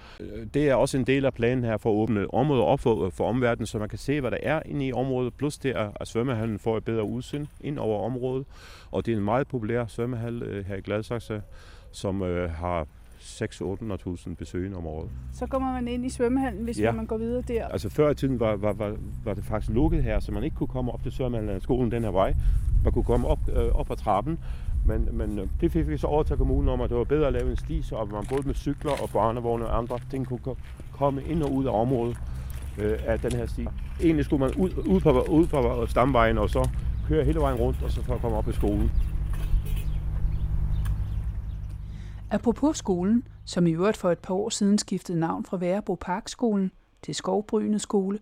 Det 0.55 0.69
er 0.69 0.75
også 0.75 0.99
en 0.99 1.05
del 1.05 1.25
af 1.25 1.35
planen 1.35 1.65
her 1.65 1.77
for 1.77 1.91
at 1.91 1.97
åbne 1.97 2.35
området 2.35 2.65
op 2.65 2.81
for, 2.81 3.11
for 3.11 3.29
omverdenen, 3.29 3.67
så 3.67 3.79
man 3.79 3.89
kan 3.89 3.99
se, 3.99 4.21
hvad 4.21 4.31
der 4.31 4.39
er 4.43 4.63
inde 4.67 4.87
i 4.87 4.93
området, 4.93 5.35
plus 5.35 5.59
det 5.59 5.77
er, 5.77 5.91
at 6.01 6.09
svømmehallen 6.09 6.59
får 6.59 6.77
et 6.77 6.85
bedre 6.85 7.05
udsyn 7.05 7.47
ind 7.61 7.79
over 7.79 8.05
området. 8.05 8.47
Og 8.91 9.07
det 9.07 9.13
er 9.13 9.17
en 9.17 9.25
meget 9.25 9.49
populær 9.49 9.87
svømmehal 9.87 10.43
øh, 10.43 10.67
her 10.67 10.77
i 10.77 10.81
Gladsaxe, 10.81 11.43
som 11.93 12.23
øh, 12.23 12.51
har 12.51 12.87
600-800.000 13.25 14.35
besøgende 14.35 14.77
om 14.77 14.87
året. 14.87 15.09
Så 15.33 15.47
kommer 15.47 15.73
man 15.73 15.89
ind 15.89 16.07
i 16.07 16.09
svømmehallen, 16.09 16.65
hvis 16.65 16.79
Ja. 16.81 16.93
man 16.93 17.07
går 17.07 17.17
videre 17.19 17.43
der. 17.49 17.69
Altså 17.69 17.89
før 17.89 18.11
i 18.11 18.15
tiden 18.15 18.41
var, 18.41 18.57
var, 18.57 18.73
var, 18.73 18.97
var 19.25 19.35
det 19.35 19.45
faktisk 19.45 19.73
lukket 19.73 20.03
her, 20.03 20.21
så 20.21 20.33
man 20.33 20.45
ikke 20.45 20.57
kunne 20.57 20.67
komme 20.67 20.93
op 20.93 21.03
til 21.03 21.13
svømmehallen 21.13 21.61
skolen 21.61 21.91
den 21.91 22.03
her 22.03 22.11
vej. 22.11 22.35
Man 22.85 22.93
kunne 22.93 23.05
komme 23.05 23.27
op, 23.29 23.39
øh, 23.57 23.75
op 23.75 23.91
ad 23.91 23.97
trappen, 23.97 24.39
men, 24.87 25.09
men 25.13 25.39
øh, 25.39 25.47
det 25.61 25.73
fik 25.73 25.89
vi 25.89 25.97
så 25.97 26.07
over 26.07 26.23
til 26.23 26.37
kommunen 26.37 26.69
om, 26.69 26.81
at 26.81 26.91
det 26.91 26.99
var 26.99 27.05
bedre 27.05 27.27
at 27.27 27.33
lave 27.33 27.51
en 27.51 27.57
sti, 27.57 27.83
så 27.83 28.09
man 28.13 28.25
både 28.31 28.43
med 28.47 28.55
cykler 28.55 28.93
og 29.03 29.11
barnevogne 29.11 29.67
og 29.67 29.79
andre 29.79 29.99
ting 30.11 30.27
kunne 30.27 30.39
ko- 30.39 30.57
komme 30.93 31.23
ind 31.23 31.43
og 31.43 31.53
ud 31.53 31.65
af 31.65 31.81
området 31.81 32.17
øh, 32.79 32.99
af 33.07 33.21
den 33.21 33.33
her 33.33 33.47
sti. 33.47 33.67
Egentlig 34.03 34.25
skulle 34.25 34.41
man 34.41 34.55
ud, 34.55 34.71
ud, 34.87 35.01
på, 35.01 35.21
ud 35.31 35.47
på 35.47 35.87
stamvejen 35.87 36.39
og 36.39 36.51
så 36.51 36.69
køre 37.09 37.25
hele 37.25 37.41
vejen 37.41 37.59
rundt, 37.61 37.83
og 37.83 37.91
så 37.91 38.03
for 38.03 38.15
at 38.15 38.21
komme 38.21 38.37
op 38.37 38.49
i 38.49 38.53
skolen. 38.53 38.91
Apropos 42.31 42.77
skolen, 42.77 43.29
som 43.45 43.67
i 43.67 43.73
øvrigt 43.73 43.97
for 43.97 44.11
et 44.11 44.19
par 44.19 44.35
år 44.35 44.49
siden 44.49 44.79
skiftede 44.79 45.21
navn 45.21 45.45
fra 45.45 45.57
Værebro 45.57 45.95
Parkskolen 45.95 46.71
til 47.03 47.15
Skovbrynet 47.15 47.81
Skole, 47.81 48.19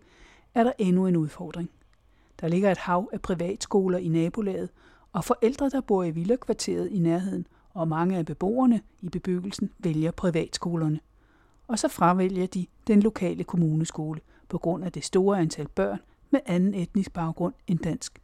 er 0.55 0.65
der 0.65 0.73
endnu 0.79 1.07
en 1.07 1.17
udfordring. 1.17 1.71
Der 2.41 2.49
ligger 2.49 2.71
et 2.71 2.79
hav 2.79 3.09
af 3.13 3.21
privatskoler 3.21 3.99
i 3.99 4.09
nabolaget, 4.09 4.69
og 5.13 5.25
forældre, 5.25 5.71
der 5.71 5.81
bor 5.81 6.05
i 6.05 6.11
villakvarteret 6.11 6.89
i 6.91 6.99
nærheden, 6.99 7.47
og 7.75 7.89
mange 7.89 8.19
af 8.19 8.27
beboerne 8.27 8.81
i 9.01 9.09
bebyggelsen 9.09 9.71
vælger 9.79 10.11
privatskolerne. 10.11 11.01
Og 11.69 11.79
så 11.79 11.89
fravælger 11.89 12.47
de 12.47 12.67
den 12.87 13.03
lokale 13.03 13.45
kommuneskole 13.45 14.21
på 14.49 14.59
grund 14.59 14.85
af 14.85 14.93
det 14.93 15.05
store 15.05 15.41
antal 15.41 15.69
børn 15.69 15.99
med 16.31 16.41
anden 16.47 16.75
etnisk 16.75 17.13
baggrund 17.13 17.55
end 17.67 17.79
dansk. 17.79 18.23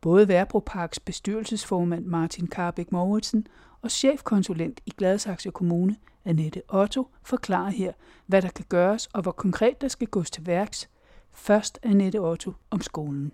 Både 0.00 0.28
Værbro 0.28 0.58
Parks 0.58 1.00
bestyrelsesformand 1.00 2.04
Martin 2.04 2.46
Karbæk 2.46 2.92
Mauritsen 2.92 3.46
og 3.82 3.90
chefkonsulent 3.90 4.80
i 4.86 4.92
Gladsaxe 4.98 5.50
Kommune, 5.50 5.96
Annette 6.24 6.62
Otto, 6.68 7.08
forklarer 7.22 7.70
her, 7.70 7.92
hvad 8.26 8.42
der 8.42 8.48
kan 8.48 8.64
gøres 8.68 9.06
og 9.06 9.22
hvor 9.22 9.32
konkret 9.32 9.80
der 9.80 9.88
skal 9.88 10.06
gås 10.06 10.30
til 10.30 10.46
værks. 10.46 10.88
Først 11.32 11.78
Annette 11.82 12.20
Otto 12.20 12.52
om 12.70 12.80
skolen. 12.80 13.32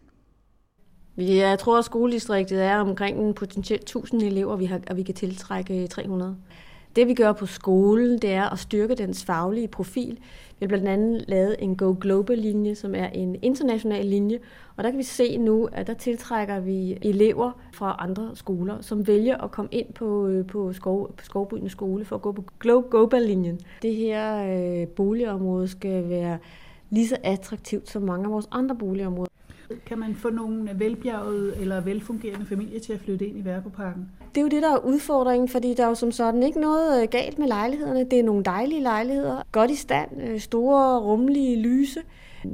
Jeg 1.17 1.59
tror, 1.59 1.79
at 1.79 1.85
skoledistriktet 1.85 2.63
er 2.63 2.77
omkring 2.77 3.19
en 3.19 3.35
potentielt 3.35 3.83
1000 3.83 4.23
elever, 4.23 4.57
vi 4.57 4.65
har, 4.65 4.81
og 4.91 4.97
vi 4.97 5.03
kan 5.03 5.15
tiltrække 5.15 5.87
300. 5.87 6.37
Det 6.97 7.09
vi 7.09 7.15
gør 7.15 7.33
på 7.33 7.47
skolen, 7.47 8.19
det 8.19 8.33
er 8.33 8.53
at 8.53 8.59
styrke 8.59 8.95
dens 8.95 9.25
faglige 9.25 9.69
profil. 9.69 10.19
Vi 10.59 10.65
har 10.65 10.69
blandt 10.69 10.89
andet 10.89 11.25
lavet 11.29 11.57
en 11.59 11.77
Go 11.77 11.97
Global-linje, 12.01 12.75
som 12.75 12.95
er 12.95 13.07
en 13.07 13.37
international 13.43 14.07
linje, 14.07 14.39
og 14.77 14.85
der 14.85 14.91
kan 14.91 14.99
vi 14.99 15.03
se 15.03 15.37
nu, 15.37 15.69
at 15.73 15.87
der 15.87 15.95
tiltrækker 15.95 16.61
vi 16.61 16.99
elever 17.03 17.53
fra 17.73 17.97
andre 17.99 18.31
skoler, 18.35 18.81
som 18.81 19.07
vælger 19.07 19.37
at 19.37 19.51
komme 19.51 19.69
ind 19.73 19.93
på, 19.93 20.27
øh, 20.27 20.47
på, 20.47 20.73
skov, 20.73 21.13
på 21.17 21.25
Skovbryne 21.25 21.71
skole 21.71 22.05
for 22.05 22.17
at 22.17 22.23
gå 22.23 22.33
på 22.33 22.45
Go 22.59 22.83
Global-linjen. 22.91 23.61
Det 23.83 23.95
her 23.95 24.57
øh, 24.83 24.87
boligområde 24.89 25.69
skal 25.69 26.09
være 26.09 26.39
lige 26.91 27.09
så 27.09 27.17
attraktivt 27.23 27.91
som 27.91 28.03
mange 28.03 28.25
af 28.25 28.33
vores 28.33 28.49
andre 28.51 28.77
boligområder. 28.77 29.31
Kan 29.87 29.99
man 29.99 30.15
få 30.15 30.31
nogle 30.31 30.71
velbjergede 30.75 31.57
eller 31.57 31.81
velfungerende 31.81 32.47
familier 32.47 32.81
til 32.81 32.93
at 32.93 33.01
flytte 33.01 33.27
ind 33.27 33.39
i 33.39 33.45
Værboparken? 33.45 34.11
Det 34.35 34.41
er 34.41 34.43
jo 34.43 34.49
det, 34.49 34.63
der 34.63 34.75
er 34.75 34.79
udfordringen, 34.79 35.49
fordi 35.49 35.75
der 35.75 35.85
er 35.85 35.89
jo 35.89 35.95
som 35.95 36.13
sådan 36.13 36.43
ikke 36.43 36.61
noget 36.61 37.03
øh, 37.03 37.09
galt 37.09 37.39
med 37.39 37.49
lejlighederne. 37.49 38.05
Det 38.05 38.19
er 38.19 38.23
nogle 38.23 38.45
dejlige 38.45 38.83
lejligheder, 38.83 39.43
godt 39.53 39.71
i 39.71 39.75
stand, 39.75 40.23
øh, 40.23 40.41
store, 40.41 41.01
rummelige, 41.01 41.63
lyse. 41.63 42.01
Mm, 42.45 42.51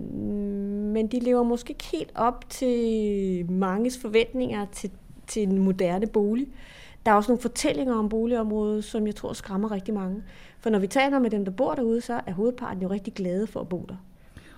Men 0.94 1.06
de 1.06 1.18
lever 1.18 1.42
måske 1.42 1.70
ikke 1.70 1.84
helt 1.84 2.12
op 2.14 2.44
til 2.50 3.50
manges 3.50 3.98
forventninger 3.98 4.66
til, 4.72 4.90
til 5.26 5.42
en 5.42 5.58
moderne 5.58 6.06
bolig. 6.06 6.46
Der 7.06 7.12
er 7.12 7.16
også 7.16 7.30
nogle 7.30 7.42
fortællinger 7.42 7.94
om 7.94 8.08
boligområdet, 8.08 8.84
som 8.84 9.06
jeg 9.06 9.14
tror 9.14 9.32
skræmmer 9.32 9.70
rigtig 9.70 9.94
mange. 9.94 10.22
For 10.58 10.70
når 10.70 10.78
vi 10.78 10.86
taler 10.86 11.18
med 11.18 11.30
dem, 11.30 11.44
der 11.44 11.52
bor 11.52 11.74
derude, 11.74 12.00
så 12.00 12.20
er 12.26 12.32
hovedparten 12.32 12.82
jo 12.82 12.90
rigtig 12.90 13.12
glade 13.14 13.46
for 13.46 13.60
at 13.60 13.68
bo 13.68 13.86
der. 13.88 13.96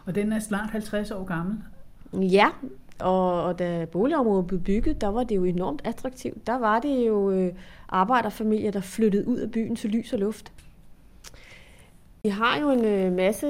Og 0.05 0.15
den 0.15 0.33
er 0.33 0.39
snart 0.39 0.71
50 0.71 1.11
år 1.11 1.25
gammel. 1.25 1.57
Ja, 2.13 2.49
og, 3.01 3.45
og 3.45 3.59
da 3.59 3.85
boligområdet 3.85 4.47
blev 4.47 4.61
bygget, 4.61 5.01
der 5.01 5.09
var 5.09 5.25
det 5.25 5.37
jo 5.37 5.45
enormt 5.45 5.83
attraktivt. 5.85 6.47
Der 6.47 6.59
var 6.59 6.81
det 6.81 7.07
jo 7.07 7.31
øh, 7.31 7.53
arbejderfamilier, 7.89 8.71
der 8.71 8.81
flyttede 8.81 9.29
ud 9.29 9.39
af 9.39 9.51
byen 9.51 9.77
til 9.77 9.91
lys 9.91 10.13
og 10.13 10.19
luft. 10.19 10.53
Vi 12.23 12.31
har 12.31 12.61
jo 12.61 12.71
en 12.71 12.85
øh, 12.85 13.13
masse, 13.13 13.49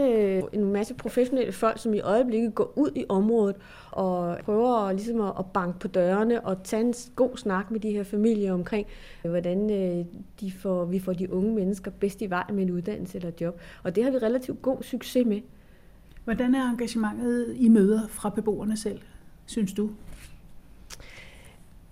en 0.53 0.65
masse 0.65 0.95
professionelle 0.95 1.53
folk, 1.53 1.79
som 1.79 1.95
i 1.95 2.01
øjeblikket 2.01 2.55
går 2.55 2.73
ud 2.77 2.91
i 2.95 3.05
området 3.09 3.57
og 3.91 4.39
prøver 4.45 4.75
at, 4.75 4.97
ligesom 4.97 5.21
at, 5.21 5.33
at 5.39 5.47
banke 5.47 5.79
på 5.79 5.89
dørene 5.89 6.41
og 6.41 6.63
tage 6.65 6.83
en 6.83 6.95
god 7.15 7.37
snak 7.37 7.71
med 7.71 7.81
de 7.81 7.91
her 7.91 8.03
familier 8.03 8.53
omkring, 8.53 8.87
øh, 9.25 9.31
hvordan 9.31 9.71
øh, 9.71 10.05
de 10.41 10.53
får, 10.53 10.85
vi 10.85 10.99
får 10.99 11.13
de 11.13 11.33
unge 11.33 11.55
mennesker 11.55 11.91
bedst 11.91 12.23
i 12.23 12.31
vej 12.31 12.45
med 12.53 12.63
en 12.63 12.71
uddannelse 12.71 13.19
eller 13.19 13.29
et 13.29 13.41
job. 13.41 13.61
Og 13.83 13.97
det 13.97 14.05
har 14.05 14.11
vi 14.11 14.19
relativt 14.19 14.63
god 14.63 14.83
succes 14.83 15.27
med. 15.27 15.41
Hvordan 16.26 16.54
er 16.54 16.71
engagementet 16.71 17.54
i 17.59 17.68
møder 17.68 18.00
fra 18.09 18.28
beboerne 18.28 18.76
selv, 18.76 19.00
synes 19.47 19.73
du? 19.73 19.90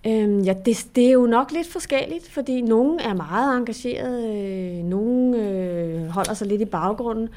Øhm, 0.07 0.39
ja, 0.39 0.53
det, 0.65 0.87
det 0.95 1.07
er 1.07 1.11
jo 1.11 1.25
nok 1.25 1.51
lidt 1.51 1.67
forskelligt, 1.67 2.29
fordi 2.29 2.61
nogen 2.61 2.99
er 2.99 3.13
meget 3.13 3.57
engagerede, 3.57 4.37
øh, 4.37 4.83
nogen 4.83 5.33
øh, 5.33 6.07
holder 6.07 6.33
sig 6.33 6.47
lidt 6.47 6.61
i 6.61 6.65
baggrunden. 6.65 7.29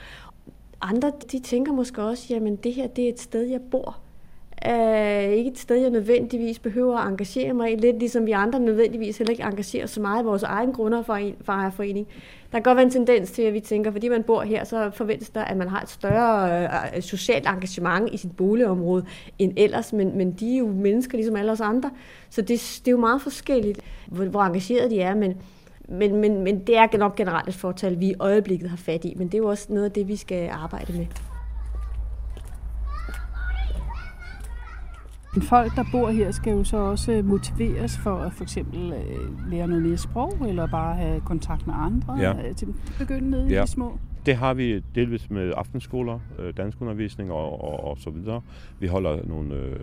Andre, 0.80 1.12
de 1.32 1.40
tænker 1.40 1.72
måske 1.72 2.02
også, 2.02 2.26
jamen 2.30 2.56
det 2.56 2.74
her, 2.74 2.86
det 2.86 3.04
er 3.04 3.08
et 3.08 3.20
sted, 3.20 3.42
jeg 3.42 3.60
bor 3.70 3.98
er 4.62 5.20
ikke 5.20 5.50
et 5.50 5.58
sted, 5.58 5.76
jeg 5.76 5.90
nødvendigvis 5.90 6.58
behøver 6.58 6.98
at 6.98 7.08
engagere 7.08 7.52
mig 7.52 7.72
i. 7.72 7.76
Lidt 7.76 7.98
ligesom 7.98 8.26
vi 8.26 8.32
andre 8.32 8.60
nødvendigvis 8.60 9.18
heller 9.18 9.30
ikke 9.30 9.42
engagerer 9.42 9.86
så 9.86 10.00
meget 10.00 10.22
i 10.22 10.24
vores 10.24 10.42
egen 10.42 10.72
grundejerforening. 10.72 12.06
Der 12.52 12.58
kan 12.58 12.62
godt 12.62 12.76
være 12.76 12.84
en 12.84 12.92
tendens 12.92 13.30
til, 13.30 13.42
at 13.42 13.54
vi 13.54 13.60
tænker, 13.60 13.90
fordi 13.90 14.08
man 14.08 14.22
bor 14.22 14.42
her, 14.42 14.64
så 14.64 14.90
forventes 14.90 15.30
der, 15.30 15.44
at 15.44 15.56
man 15.56 15.68
har 15.68 15.80
et 15.80 15.88
større 15.88 16.62
øh, 16.96 17.02
socialt 17.02 17.46
engagement 17.48 18.10
i 18.12 18.16
sit 18.16 18.36
boligområde 18.36 19.04
end 19.38 19.52
ellers, 19.56 19.92
men, 19.92 20.18
men 20.18 20.32
de 20.32 20.54
er 20.54 20.58
jo 20.58 20.66
mennesker 20.66 21.18
ligesom 21.18 21.36
alle 21.36 21.52
os 21.52 21.60
andre, 21.60 21.90
så 22.30 22.42
det, 22.42 22.80
det 22.84 22.88
er 22.88 22.92
jo 22.92 23.00
meget 23.00 23.22
forskelligt, 23.22 23.80
hvor, 24.06 24.24
hvor 24.24 24.42
engageret 24.42 24.90
de 24.90 25.00
er, 25.00 25.14
men, 25.14 25.34
men, 25.88 26.16
men, 26.16 26.44
men 26.44 26.58
det 26.58 26.76
er 26.76 26.98
nok 26.98 27.16
generelt 27.16 27.48
et 27.48 27.54
fortal, 27.54 28.00
vi 28.00 28.06
i 28.06 28.14
øjeblikket 28.18 28.70
har 28.70 28.76
fat 28.76 29.04
i, 29.04 29.14
men 29.16 29.26
det 29.26 29.34
er 29.34 29.38
jo 29.38 29.48
også 29.48 29.66
noget 29.68 29.84
af 29.84 29.92
det, 29.92 30.08
vi 30.08 30.16
skal 30.16 30.48
arbejde 30.52 30.92
med. 30.92 31.06
Folk, 35.42 35.76
der 35.76 35.84
bor 35.92 36.08
her, 36.10 36.30
skal 36.30 36.52
jo 36.52 36.64
så 36.64 36.76
også 36.76 37.22
motiveres 37.24 37.98
for 37.98 38.16
at 38.16 38.32
for 38.32 38.42
eksempel 38.44 38.92
øh, 38.92 39.50
lære 39.50 39.66
noget 39.68 39.82
mere 39.82 39.96
sprog, 39.96 40.32
eller 40.48 40.66
bare 40.66 40.94
have 40.96 41.20
kontakt 41.20 41.66
med 41.66 41.74
andre, 41.78 42.16
Ja. 42.20 42.48
øh, 42.48 42.54
til 42.54 42.66
at 42.66 42.74
begynde 42.98 43.30
nede 43.30 43.48
Ja. 43.48 43.58
i 43.58 43.62
de 43.62 43.66
små. 43.70 43.98
Det 44.26 44.36
har 44.36 44.54
vi 44.54 44.82
delvis 44.94 45.30
med 45.30 45.52
aftenskoler, 45.56 46.18
øh, 46.38 46.56
danskundervisning 46.56 47.32
og, 47.32 47.64
og, 47.64 47.84
og 47.90 47.98
så 47.98 48.10
videre. 48.10 48.40
Vi 48.80 48.86
holder 48.86 49.26
nogle 49.26 49.54
øh, 49.54 49.76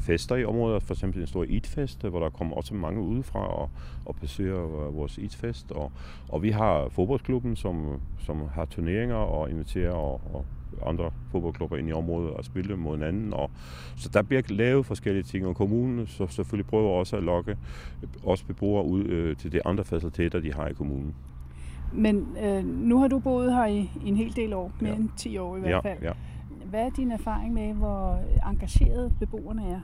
fester 0.00 0.36
i 0.36 0.44
området, 0.44 0.82
for 0.82 0.94
eksempel 0.94 1.20
en 1.20 1.26
stor 1.26 1.44
eatfest, 1.48 2.04
hvor 2.04 2.20
der 2.20 2.30
kommer 2.30 2.56
også 2.56 2.74
mange 2.74 3.00
udefra 3.00 3.46
og, 3.46 3.70
og 4.04 4.16
besøger 4.20 4.86
øh, 4.86 4.96
vores 4.96 5.18
eatfest. 5.18 5.72
Og, 5.72 5.92
og 6.28 6.42
vi 6.42 6.50
har 6.50 6.88
fodboldklubben, 6.90 7.56
som, 7.56 8.00
som 8.18 8.42
har 8.54 8.64
turneringer 8.64 9.16
og 9.16 9.50
inviterer 9.50 9.92
og, 9.92 10.20
og 10.34 10.44
andre 10.86 11.10
fodboldklubber 11.30 11.76
ind 11.76 11.88
i 11.88 11.92
området 11.92 12.30
og 12.30 12.44
spille 12.44 12.76
mod 12.76 12.96
hinanden. 12.96 13.32
Og, 13.32 13.50
så 13.96 14.08
der 14.08 14.22
bliver 14.22 14.42
lavet 14.48 14.86
forskellige 14.86 15.22
ting, 15.22 15.46
og 15.46 15.56
kommunen 15.56 16.06
så 16.06 16.26
selvfølgelig 16.26 16.66
prøver 16.66 16.90
også 16.90 17.16
at 17.16 17.22
lokke 17.22 17.56
også 18.24 18.46
beboere 18.46 18.84
ud 18.84 19.04
øh, 19.04 19.36
til 19.36 19.52
de 19.52 19.66
andre 19.66 19.84
faciliteter, 19.84 20.40
de 20.40 20.52
har 20.54 20.66
i 20.68 20.72
kommunen. 20.72 21.14
Men 21.92 22.26
øh, 22.44 22.64
nu 22.64 23.00
har 23.00 23.08
du 23.08 23.18
boet 23.18 23.54
her 23.54 23.66
i, 23.66 23.90
i 24.04 24.08
en 24.08 24.16
hel 24.16 24.36
del 24.36 24.52
år, 24.52 24.72
mere 24.80 24.92
Ja. 24.92 24.96
end 24.98 25.08
10 25.16 25.38
år 25.38 25.56
i 25.56 25.60
hvert 25.60 25.70
Ja, 25.70 25.78
fald. 25.78 25.98
ja. 26.02 26.12
Hvad 26.70 26.86
er 26.86 26.90
din 26.90 27.10
erfaring 27.12 27.54
med, 27.54 27.72
hvor 27.74 28.20
engageret 28.50 29.12
beboerne 29.20 29.62
er? 29.68 29.80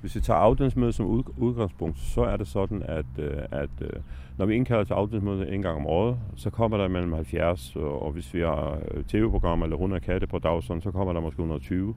Hvis 0.00 0.14
vi 0.14 0.20
tager 0.20 0.38
afdelingsmødet 0.38 0.94
som 0.94 1.06
ud- 1.06 1.32
udgangspunkt, 1.36 1.98
så 1.98 2.20
er 2.22 2.36
det 2.36 2.48
sådan, 2.48 2.82
at, 2.82 3.04
øh, 3.18 3.30
at 3.50 3.70
øh, 3.80 3.90
når 4.38 4.46
vi 4.46 4.54
indkalder 4.54 4.84
til 4.84 4.94
afdelingsmødet 4.94 5.54
en 5.54 5.62
gang 5.62 5.76
om 5.76 5.86
året, 5.86 6.16
så 6.36 6.50
kommer 6.50 6.76
der 6.76 6.88
mellem 6.88 7.12
70, 7.12 7.76
og 7.76 8.12
hvis 8.12 8.34
vi 8.34 8.40
har 8.40 8.78
øh, 8.94 9.04
tv-programmer 9.04 9.66
eller 9.66 9.76
100 9.76 10.00
katte 10.00 10.26
på 10.26 10.38
dagsordenen, 10.38 10.82
så 10.82 10.90
kommer 10.90 11.12
der 11.12 11.20
måske 11.20 11.38
120 11.40 11.94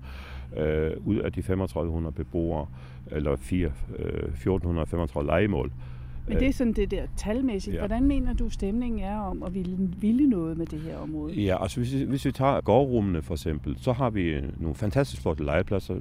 øh, 0.57 0.91
ud 1.05 1.15
af 1.17 1.31
de 1.33 1.41
3500 1.41 2.13
beboere, 2.15 2.65
eller 3.11 3.35
4, 3.35 3.65
øh, 3.99 4.05
1435 4.05 5.25
legemål. 5.27 5.71
Men 6.27 6.39
det 6.39 6.47
er 6.47 6.51
sådan 6.53 6.73
det 6.73 6.91
der 6.91 7.03
talmæssigt. 7.17 7.75
Ja. 7.75 7.79
Hvordan 7.81 8.03
mener 8.03 8.33
du, 8.33 8.49
stemningen 8.49 8.99
er 9.01 9.19
om 9.19 9.43
at 9.43 9.53
ville, 9.53 9.77
ville 10.01 10.29
noget 10.29 10.57
med 10.57 10.65
det 10.65 10.79
her 10.79 10.97
område? 10.97 11.33
Ja, 11.33 11.61
altså 11.61 11.79
hvis, 11.79 11.93
vi- 11.95 12.03
hvis 12.03 12.25
vi 12.25 12.31
tager 12.31 12.61
gårdrummene 12.61 13.21
for 13.21 13.33
eksempel, 13.33 13.75
så 13.79 13.91
har 13.93 14.09
vi 14.09 14.41
nogle 14.59 14.75
fantastisk 14.75 15.21
flotte 15.21 15.43
legepladser, 15.43 15.95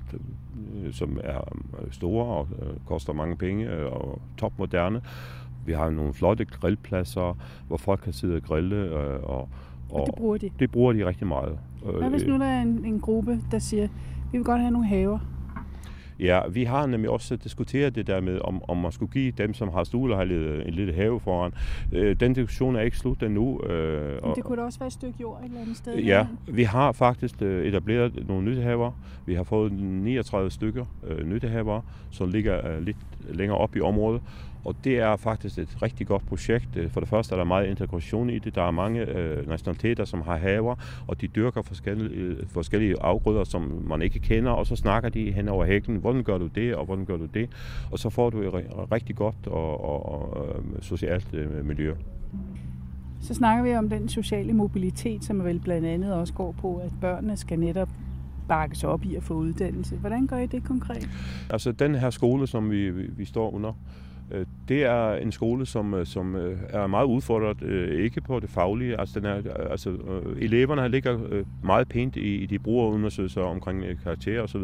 som 0.92 1.20
er 1.24 1.38
øh, 1.82 1.92
store 1.92 2.24
og 2.26 2.48
øh, 2.62 2.68
koster 2.86 3.12
mange 3.12 3.36
penge 3.36 3.70
øh, 3.70 3.92
og 3.92 4.20
topmoderne. 4.38 5.00
Vi 5.66 5.72
har 5.72 5.90
nogle 5.90 6.14
flotte 6.14 6.44
grillpladser, 6.44 7.36
hvor 7.68 7.76
folk 7.76 8.00
kan 8.00 8.12
sidde 8.12 8.36
og 8.36 8.42
grille, 8.42 8.76
øh, 8.76 9.22
og, 9.22 9.48
Og 9.90 10.06
det 10.06 10.14
bruger 10.14 10.36
de. 10.38 10.50
det 10.58 10.70
bruger 10.70 10.92
de 10.92 11.06
rigtig 11.06 11.26
meget. 11.26 11.58
Øh, 11.86 11.94
Hvad 11.94 12.10
hvis 12.10 12.24
nu 12.26 12.38
der 12.38 12.46
er 12.46 12.62
en, 12.62 12.84
en 12.84 13.00
gruppe, 13.00 13.40
der 13.50 13.58
siger, 13.58 13.88
vi 14.32 14.38
vil 14.38 14.44
godt 14.44 14.60
have 14.60 14.70
nogle 14.70 14.86
haver? 14.86 15.18
Ja, 16.20 16.40
vi 16.50 16.64
har 16.64 16.86
nemlig 16.86 17.10
også 17.10 17.36
diskuteret 17.36 17.94
det 17.94 18.06
der 18.06 18.20
med, 18.20 18.38
om, 18.44 18.62
om 18.70 18.76
man 18.76 18.92
skulle 18.92 19.12
give 19.12 19.30
dem, 19.30 19.54
som 19.54 19.68
har 19.68 19.84
stuelejlighed, 19.84 20.66
en 20.66 20.74
lille 20.74 20.92
have 20.92 21.20
foran. 21.20 21.52
Øh, 21.92 22.16
den 22.20 22.34
diskussion 22.34 22.76
er 22.76 22.80
ikke 22.80 22.98
slut 22.98 23.22
endnu. 23.22 23.60
Øh, 23.62 24.24
Men 24.24 24.34
det 24.34 24.44
kunne 24.44 24.58
da 24.58 24.62
også 24.62 24.78
være 24.78 24.86
et 24.86 24.92
stykke 24.92 25.14
jord 25.20 25.40
et 25.40 25.44
eller 25.44 25.60
andet 25.60 25.76
sted. 25.76 25.96
Ja, 25.96 26.26
vi 26.46 26.62
har 26.62 26.92
faktisk 26.92 27.42
øh, 27.42 27.66
etableret 27.66 28.28
nogle 28.28 28.44
nyttehaver. 28.44 28.92
Vi 29.26 29.34
har 29.34 29.42
fået 29.42 29.72
39 29.72 30.50
stykker 30.50 30.84
øh, 31.06 31.26
nyttehaver, 31.26 31.80
som 32.10 32.28
ligger 32.28 32.70
øh, 32.70 32.82
lidt 32.82 32.96
længere 33.30 33.58
op 33.58 33.76
i 33.76 33.80
området. 33.80 34.20
Og 34.64 34.74
det 34.84 34.98
er 34.98 35.16
faktisk 35.16 35.58
et 35.58 35.82
rigtig 35.82 36.06
godt 36.06 36.26
projekt. 36.26 36.76
Øh, 36.76 36.90
For 36.90 37.00
det 37.00 37.08
første 37.08 37.34
er 37.34 37.36
der 37.38 37.44
meget 37.44 37.68
integration 37.68 38.30
i 38.30 38.38
det. 38.38 38.54
Der 38.54 38.62
er 38.62 38.70
mange 38.70 39.00
øh, 39.00 39.48
nationaliteter, 39.48 40.04
som 40.04 40.22
har 40.22 40.36
haver, 40.36 40.74
og 41.06 41.20
de 41.20 41.26
dyrker 41.26 41.62
forskellige, 41.62 42.10
øh, 42.10 42.36
forskellige 42.48 42.94
afgrøder, 43.00 43.44
som 43.44 43.84
man 43.88 44.02
ikke 44.02 44.18
kender, 44.18 44.50
og 44.50 44.66
så 44.66 44.76
snakker 44.76 45.08
de 45.08 45.32
hen 45.32 45.48
over 45.48 45.64
hækken, 45.64 45.96
hvordan 45.96 46.22
gør 46.22 46.38
du 46.38 46.46
det, 46.46 46.74
og 46.74 46.84
hvordan 46.84 47.04
gør 47.04 47.16
du 47.16 47.26
det. 47.26 47.48
Og 47.92 47.98
så 47.98 48.10
får 48.10 48.30
du 48.30 48.42
et 48.42 48.48
ri- 48.54 48.92
rigtig 48.92 49.16
godt 49.16 49.46
og, 49.46 49.84
og, 49.84 50.12
og 50.34 50.46
øh, 50.48 50.82
socialt 50.82 51.34
øh, 51.34 51.66
miljø. 51.66 51.94
Så 53.20 53.34
snakker 53.34 53.64
vi 53.64 53.74
om 53.74 53.88
den 53.88 54.08
sociale 54.08 54.52
mobilitet, 54.52 55.24
som 55.24 55.44
vel 55.44 55.60
blandt 55.60 55.86
andet 55.86 56.14
også 56.14 56.32
går 56.34 56.52
på, 56.52 56.76
at 56.76 56.90
børnene 57.00 57.36
skal 57.36 57.58
netop 57.58 57.88
bakkes 58.48 58.84
op 58.84 59.04
i 59.04 59.14
at 59.14 59.22
få 59.22 59.34
uddannelse. 59.34 59.96
Hvordan 59.96 60.26
gør 60.26 60.36
I 60.38 60.46
det 60.46 60.64
konkret? 60.64 61.08
Altså 61.50 61.72
den 61.72 61.94
her 61.94 62.10
skole, 62.10 62.46
som 62.46 62.70
vi, 62.70 62.90
vi, 62.90 63.02
vi 63.16 63.24
står 63.24 63.54
under, 63.54 63.72
Øh, 64.30 64.46
det 64.68 64.84
er 64.84 65.12
en 65.12 65.32
skole, 65.32 65.66
som, 65.66 65.94
øh, 65.94 66.06
som 66.06 66.36
øh, 66.36 66.58
er 66.68 66.86
meget 66.86 67.06
udfordret, 67.06 67.62
ikke 67.92 68.20
på 68.20 68.40
det 68.40 68.50
faglige. 68.50 69.00
Altså, 69.00 69.20
den 69.20 69.26
er, 69.26 69.42
altså 69.70 69.96
eleverne 70.38 70.88
ligger 70.88 71.18
meget 71.62 71.88
pænt 71.88 72.16
i, 72.16 72.34
i 72.34 72.46
de 72.46 72.58
brugerundersøgelser 72.58 73.42
omkring 73.42 73.84
karakterer 74.02 74.42
osv. 74.42 74.62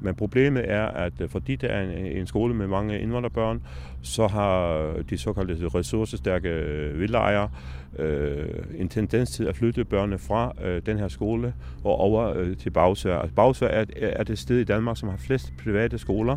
Men 0.00 0.14
problemet 0.14 0.70
er, 0.70 0.86
at 0.86 1.12
fordi 1.28 1.56
det 1.56 1.72
er 1.72 1.80
en, 1.80 2.06
en 2.06 2.26
skole 2.26 2.54
med 2.54 2.66
mange 2.66 3.00
indvandrerbørn, 3.00 3.62
så 4.02 4.26
har 4.26 4.86
de 5.10 5.18
såkaldte 5.18 5.68
ressourcestærke 5.68 6.48
vildejere 6.94 7.50
øh, 7.98 8.48
en 8.78 8.88
tendens 8.88 9.30
til 9.30 9.44
at 9.44 9.56
flytte 9.56 9.84
børnene 9.84 10.18
fra 10.18 10.52
øh, 10.64 10.82
den 10.86 10.98
her 10.98 11.08
skole 11.08 11.54
og 11.84 11.96
over 11.96 12.38
øh, 12.38 12.56
til 12.56 12.70
Bagsvær. 12.70 13.18
Altså, 13.18 13.34
Bagsvær 13.34 13.68
er, 13.68 13.84
er 13.96 14.24
det 14.24 14.38
sted 14.38 14.58
i 14.58 14.64
Danmark, 14.64 14.96
som 14.96 15.08
har 15.08 15.16
flest 15.16 15.52
private 15.64 15.98
skoler, 15.98 16.36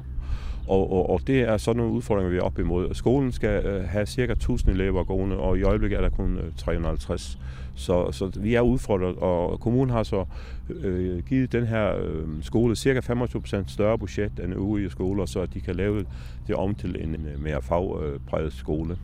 og, 0.68 0.92
og, 0.92 1.10
og 1.10 1.28
det 1.28 1.42
er 1.42 1.58
sådan 1.58 1.78
nogle 1.78 1.94
udfordringer, 1.94 2.32
vi 2.32 2.38
er 2.38 2.42
op 2.42 2.60
imod. 2.60 2.94
Skolen 2.94 3.32
skal 3.32 3.66
øh, 3.66 3.84
have 3.90 4.06
cirka 4.06 4.32
1000 4.32 4.72
elever 4.72 5.04
gående, 5.04 5.38
og 5.38 5.58
i 5.58 5.64
øjeblikket 5.64 5.98
er 5.98 6.02
der 6.02 6.10
kun 6.10 6.38
øh, 6.38 6.54
350. 6.58 7.40
Så, 7.76 8.12
så 8.12 8.32
vi 8.40 8.56
er 8.56 8.62
udfordret, 8.62 9.16
og 9.16 9.60
kommunen 9.60 9.90
har 9.90 10.04
så 10.04 10.26
øh, 10.70 11.24
givet 11.24 11.52
den 11.52 11.68
her 11.68 11.98
øh, 11.98 12.28
skole 12.42 12.76
cirka 12.76 13.00
25% 13.00 13.64
større 13.68 13.98
budget 13.98 14.40
end 14.44 14.54
øvrige 14.54 14.90
skoler, 14.90 15.26
så 15.26 15.46
de 15.46 15.62
kan 15.62 15.76
lave 15.76 16.06
det 16.48 16.56
om 16.56 16.76
til 16.76 17.04
en, 17.04 17.10
en 17.10 17.44
mere 17.44 17.62
fagpræget 17.62 18.54
skole. 18.54 18.98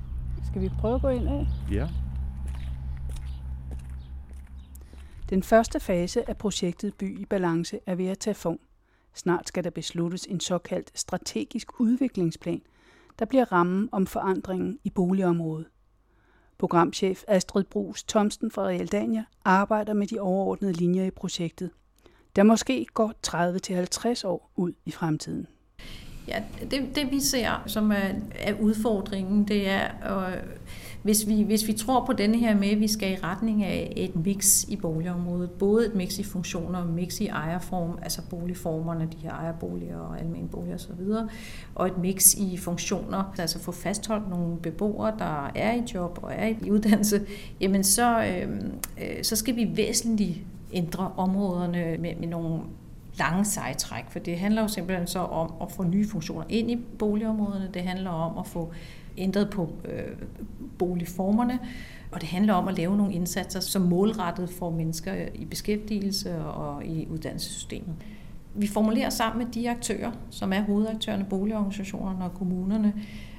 Skal 0.46 0.62
vi 0.62 0.70
prøve 0.80 0.96
at 0.96 1.02
gå 1.02 1.10
ind 1.10 1.28
af? 1.28 1.48
Ja. 1.72 1.88
Den 5.30 5.44
første 5.44 5.80
fase 5.80 6.30
af 6.30 6.38
projektet 6.38 6.94
By 6.94 7.20
i 7.20 7.26
Balance 7.26 7.80
er 7.86 7.96
ved 7.96 8.08
at 8.08 8.20
tage 8.20 8.34
form. 8.34 8.60
Snart 9.14 9.48
skal 9.48 9.64
der 9.64 9.70
besluttes 9.70 10.26
en 10.26 10.40
såkaldt 10.40 10.92
strategisk 11.00 11.80
udviklingsplan, 11.80 12.62
der 13.20 13.26
bliver 13.26 13.52
rammen 13.52 13.90
om 13.92 14.08
forandringen 14.08 14.80
i 14.84 14.90
boligområdet. 14.90 15.68
Programchef 16.58 17.24
Astrid 17.28 17.64
Brugs 17.64 18.04
Thomsten 18.04 18.52
fra 18.52 18.64
Realdania 18.64 19.26
arbejder 19.46 19.94
med 19.94 20.08
de 20.08 20.20
overordnede 20.20 20.74
linjer 20.74 21.06
i 21.06 21.12
projektet, 21.12 21.72
der 22.36 22.44
måske 22.44 22.86
går 22.94 23.14
30-50 24.24 24.28
år 24.28 24.52
ud 24.56 24.74
i 24.86 24.92
fremtiden. 24.92 25.48
Ja, 26.30 26.44
det, 26.72 26.96
det 26.96 27.12
vi 27.12 27.20
ser, 27.20 27.64
som 27.66 27.92
er, 27.92 28.10
er 28.40 28.54
udfordringen, 28.60 29.44
det 29.44 29.70
er, 29.70 29.84
øh, 30.06 30.38
hvis, 31.04 31.28
vi, 31.28 31.42
hvis 31.44 31.68
vi 31.68 31.74
tror 31.74 32.06
på 32.06 32.14
denne 32.14 32.38
her 32.38 32.56
med, 32.56 32.68
at 32.68 32.80
vi 32.80 32.88
skal 32.88 33.12
i 33.12 33.16
retning 33.16 33.64
af 33.64 33.94
et 33.96 34.16
mix 34.16 34.64
i 34.64 34.76
boligområdet, 34.76 35.52
både 35.52 35.86
et 35.86 35.96
mix 35.96 36.20
i 36.20 36.24
funktioner 36.24 36.80
og 36.80 36.86
et 36.86 36.94
mix 36.94 37.20
i 37.20 37.28
ejerform, 37.28 38.00
altså 38.02 38.22
boligformerne, 38.30 39.08
de 39.12 39.18
her 39.18 39.32
ejerboliger 39.32 39.98
og 39.98 40.20
almenboliger 40.20 40.76
osv., 40.76 41.28
og 41.76 41.88
et 41.88 41.98
mix 41.98 42.34
i 42.34 42.58
funktioner, 42.58 43.34
altså 43.40 43.60
få 43.60 43.72
fastholdt 43.72 44.30
nogle 44.30 44.58
beboere, 44.58 45.14
der 45.20 45.52
er 45.56 45.74
i 45.74 45.84
job 45.94 46.20
og 46.22 46.32
er 46.34 46.48
i 46.62 46.72
uddannelse, 46.72 47.22
jamen 47.62 47.84
så, 47.84 48.24
øh, 48.24 48.50
øh, 48.98 49.24
så 49.24 49.36
skal 49.36 49.56
vi 49.56 49.72
væsentligt 49.76 50.38
ændre 50.74 51.12
områderne 51.18 51.98
med, 52.00 52.16
med 52.16 52.28
nogle 52.28 52.60
lange 53.20 53.46
sejtræk, 53.46 54.04
for 54.10 54.20
det 54.20 54.40
handler 54.40 54.62
jo 54.62 54.68
simpelthen 54.68 55.08
så 55.08 55.20
om 55.20 55.54
at 55.62 55.72
få 55.72 55.84
nye 55.84 56.08
funktioner 56.08 56.46
ind 56.50 56.72
i 56.72 56.76
boligområderne, 56.76 57.70
det 57.74 57.82
handler 57.82 58.10
om 58.10 58.38
at 58.38 58.48
få 58.48 58.72
ændret 59.18 59.50
på 59.50 59.74
øh, 59.86 60.28
boligformerne, 60.78 61.60
og 62.12 62.22
det 62.22 62.30
handler 62.30 62.54
om 62.54 62.68
at 62.68 62.78
lave 62.78 62.98
nogle 62.98 63.14
indsatser, 63.14 63.60
som 63.60 63.82
målrettet 63.82 64.50
får 64.50 64.70
mennesker 64.70 65.14
i 65.36 65.46
beskæftigelse 65.46 66.38
og 66.38 66.86
i 66.86 67.08
uddannelsessystemet. 67.08 67.96
vi 68.56 68.68
formulerer 68.68 69.10
sammen 69.10 69.46
med 69.46 69.54
de 69.54 69.70
aktører, 69.70 70.12
som 70.30 70.54
er 70.54 70.62
hovedaktørerne, 70.62 71.26
boligorganisationerne 71.30 72.26
og 72.26 72.34
kommunerne, 72.34 72.94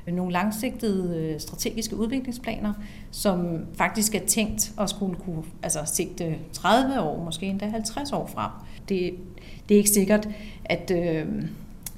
nogle 0.07 0.33
langsigtede 0.33 1.19
øh, 1.19 1.41
strategiske 1.41 1.97
udviklingsplaner, 1.97 2.73
som 3.11 3.59
faktisk 3.75 4.15
er 4.15 4.27
tænkt 4.27 4.73
at 4.81 4.91
skulle 4.91 5.17
kunne 5.17 5.43
altså 5.63 5.79
sigte 5.85 6.39
30 6.53 7.01
år, 7.01 7.25
måske 7.25 7.47
endda 7.47 7.69
50 7.69 8.13
år 8.13 8.27
frem. 8.27 8.51
Det, 8.89 9.15
det 9.71 9.77
er 9.77 9.79
ikke 9.79 9.91
sikkert, 9.91 10.29
at, 10.65 10.91
øh, 10.91 11.27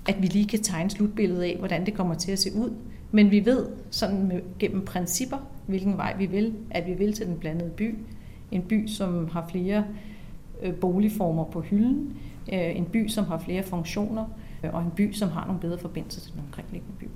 at 0.08 0.22
vi 0.22 0.26
lige 0.26 0.46
kan 0.46 0.62
tegne 0.62 0.90
slutbilledet 0.90 1.42
af, 1.42 1.56
hvordan 1.58 1.87
det 1.87 1.94
kommer 1.94 2.14
til 2.14 2.32
at 2.32 2.38
se 2.38 2.50
ud. 2.54 2.72
Men 3.11 3.30
vi 3.30 3.44
ved 3.44 3.66
sådan 3.90 4.26
med, 4.26 4.40
gennem 4.58 4.85
principper, 4.85 5.37
hvilken 5.66 5.96
vej 5.96 6.16
vi 6.18 6.26
vil, 6.26 6.54
at 6.70 6.87
vi 6.87 6.92
vil 6.92 7.12
til 7.12 7.26
den 7.26 7.37
blandede 7.38 7.70
by. 7.70 7.94
En 8.50 8.62
by, 8.62 8.87
som 8.87 9.28
har 9.32 9.48
flere 9.50 9.85
øh, 10.62 10.74
boligformer 10.74 11.44
på 11.44 11.61
hylden. 11.61 12.16
Øh, 12.52 12.76
en 12.76 12.85
by, 12.85 13.08
som 13.08 13.24
har 13.24 13.38
flere 13.38 13.62
funktioner. 13.62 14.24
Øh, 14.64 14.74
og 14.74 14.82
en 14.82 14.90
by, 14.96 15.12
som 15.12 15.28
har 15.28 15.46
nogle 15.46 15.61
bedre 15.61 15.78
forbindelser 15.78 16.20
til 16.20 16.32
den 16.32 16.40
omkringliggende 16.40 16.96
by. 17.00 17.06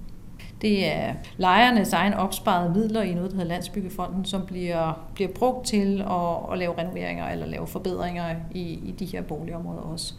Det 0.63 0.93
er 0.93 1.15
lejernes 1.37 1.93
egen 1.93 2.15
opsparede 2.15 2.73
midler 2.75 3.03
i 3.03 3.15
noget, 3.15 3.31
der 3.31 3.37
hedder 3.37 3.49
Landsbyggefonden, 3.49 4.25
som 4.25 4.47
bliver, 4.47 5.07
bliver 5.15 5.31
brugt 5.31 5.67
til 5.67 6.01
at, 6.11 6.53
at 6.53 6.59
lave 6.59 6.79
renoveringer 6.79 7.29
eller 7.29 7.47
lave 7.47 7.67
forbedringer 7.67 8.37
i, 8.55 8.63
i 8.63 8.95
de 8.99 9.05
her 9.05 9.23
boligområder 9.23 9.81
også. 9.81 10.15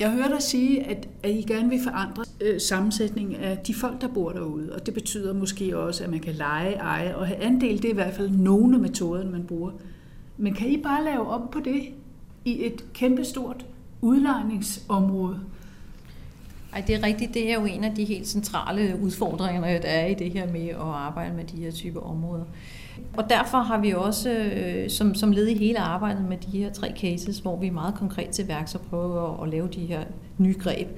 Jeg 0.00 0.10
hører 0.10 0.28
dig 0.28 0.42
sige, 0.42 0.86
at, 0.86 1.08
at 1.22 1.30
I 1.30 1.42
gerne 1.42 1.68
vil 1.68 1.80
forandre 1.84 2.24
øh, 2.40 2.60
sammensætningen 2.60 3.36
af 3.36 3.58
de 3.58 3.74
folk, 3.74 4.00
der 4.00 4.08
bor 4.08 4.32
derude. 4.32 4.72
Og 4.74 4.86
det 4.86 4.94
betyder 4.94 5.34
måske 5.34 5.78
også, 5.78 6.04
at 6.04 6.10
man 6.10 6.20
kan 6.20 6.34
lege, 6.34 6.74
eje 6.74 7.16
og 7.16 7.26
have 7.26 7.42
andel. 7.42 7.76
Det 7.76 7.84
er 7.84 7.90
i 7.90 7.94
hvert 7.94 8.14
fald 8.14 8.30
nogle 8.30 8.74
af 8.74 8.80
metoderne, 8.80 9.30
man 9.30 9.44
bruger. 9.44 9.70
Men 10.36 10.54
kan 10.54 10.68
I 10.68 10.76
bare 10.76 11.04
lave 11.04 11.26
om 11.26 11.48
på 11.52 11.60
det 11.60 11.82
i 12.44 12.66
et 12.66 12.92
kæmpestort 12.92 13.66
udlejningsområde? 14.00 15.40
Ej, 16.72 16.84
det 16.86 16.94
er 16.94 17.02
rigtigt. 17.02 17.34
Det 17.34 17.50
er 17.50 17.54
jo 17.54 17.64
en 17.64 17.84
af 17.84 17.94
de 17.94 18.04
helt 18.04 18.28
centrale 18.28 18.98
udfordringer, 19.02 19.80
der 19.80 19.88
er 19.88 20.06
i 20.06 20.14
det 20.14 20.30
her 20.30 20.52
med 20.52 20.68
at 20.68 20.76
arbejde 20.76 21.36
med 21.36 21.44
de 21.44 21.56
her 21.56 21.70
typer 21.70 22.00
områder. 22.00 22.44
Og 23.16 23.30
derfor 23.30 23.58
har 23.58 23.80
vi 23.80 23.92
også, 23.92 24.30
øh, 24.30 24.90
som, 24.90 25.14
som 25.14 25.32
led 25.32 25.46
i 25.46 25.58
hele 25.58 25.78
arbejdet 25.78 26.24
med 26.28 26.36
de 26.36 26.58
her 26.58 26.72
tre 26.72 26.92
cases, 26.96 27.38
hvor 27.38 27.56
vi 27.56 27.66
er 27.66 27.72
meget 27.72 27.94
konkret 27.94 28.30
til 28.30 28.48
værks 28.48 28.74
og 28.74 28.80
prøver 28.80 29.34
at, 29.34 29.46
at 29.46 29.48
lave 29.48 29.68
de 29.68 29.86
her 29.86 30.04
nye 30.38 30.54
greb, 30.58 30.88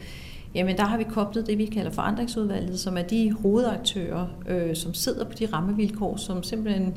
jamen 0.55 0.77
der 0.77 0.85
har 0.85 0.97
vi 0.97 1.05
koblet 1.05 1.47
det, 1.47 1.59
vi 1.59 1.67
kalder 1.67 1.91
forandringsudvalget, 1.91 2.81
som 2.81 2.97
er 2.97 3.03
de 3.03 3.33
hovedaktører, 3.33 4.27
øh, 4.49 4.77
som 4.77 4.95
sidder 4.95 5.25
på 5.25 5.33
de 5.33 5.47
rammevilkår, 5.47 6.17
som 6.17 6.43
simpelthen 6.43 6.95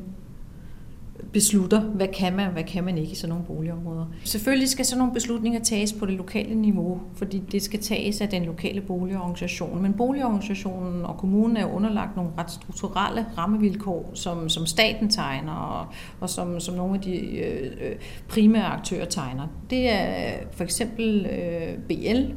beslutter, 1.34 1.82
hvad 1.82 2.08
kan 2.08 2.36
man, 2.36 2.52
hvad 2.52 2.64
kan 2.64 2.84
man 2.84 2.98
ikke 2.98 3.12
i 3.12 3.16
sådan 3.16 3.30
nogle 3.30 3.46
boligområder. 3.46 4.06
Selvfølgelig 4.24 4.70
skal 4.70 4.86
sådan 4.86 4.98
nogle 4.98 5.14
beslutninger 5.14 5.60
tages 5.60 5.94
på 5.94 6.06
det 6.06 6.14
lokale 6.14 6.56
niveau, 6.56 7.02
fordi 7.16 7.44
det 7.52 7.62
skal 7.62 7.80
tages 7.80 8.22
af 8.22 8.30
den 8.30 8.44
lokale 8.44 8.82
boligorganisation. 8.82 9.82
Men 9.82 9.94
boligorganisationen 9.94 11.06
og 11.06 11.18
kommunen 11.18 11.58
er 11.58 11.66
underlagt 11.66 12.16
nogle 12.16 12.32
ret 12.38 12.52
strukturelle 12.52 13.26
rammevilkår, 13.38 14.12
som, 14.14 14.50
som 14.50 14.66
staten 14.66 15.10
tegner, 15.10 15.54
og, 15.54 15.86
og 16.20 16.30
som, 16.30 16.60
som 16.60 16.76
nogle 16.76 16.96
af 16.96 17.02
de 17.02 17.38
øh, 17.38 17.72
øh 17.82 17.96
primære 18.28 18.66
aktører 18.66 19.06
tegner. 19.06 19.48
Det 19.70 19.90
er 19.90 20.34
for 20.52 20.64
eksempel 20.64 21.26
øh, 21.26 21.78
BL, 21.88 22.34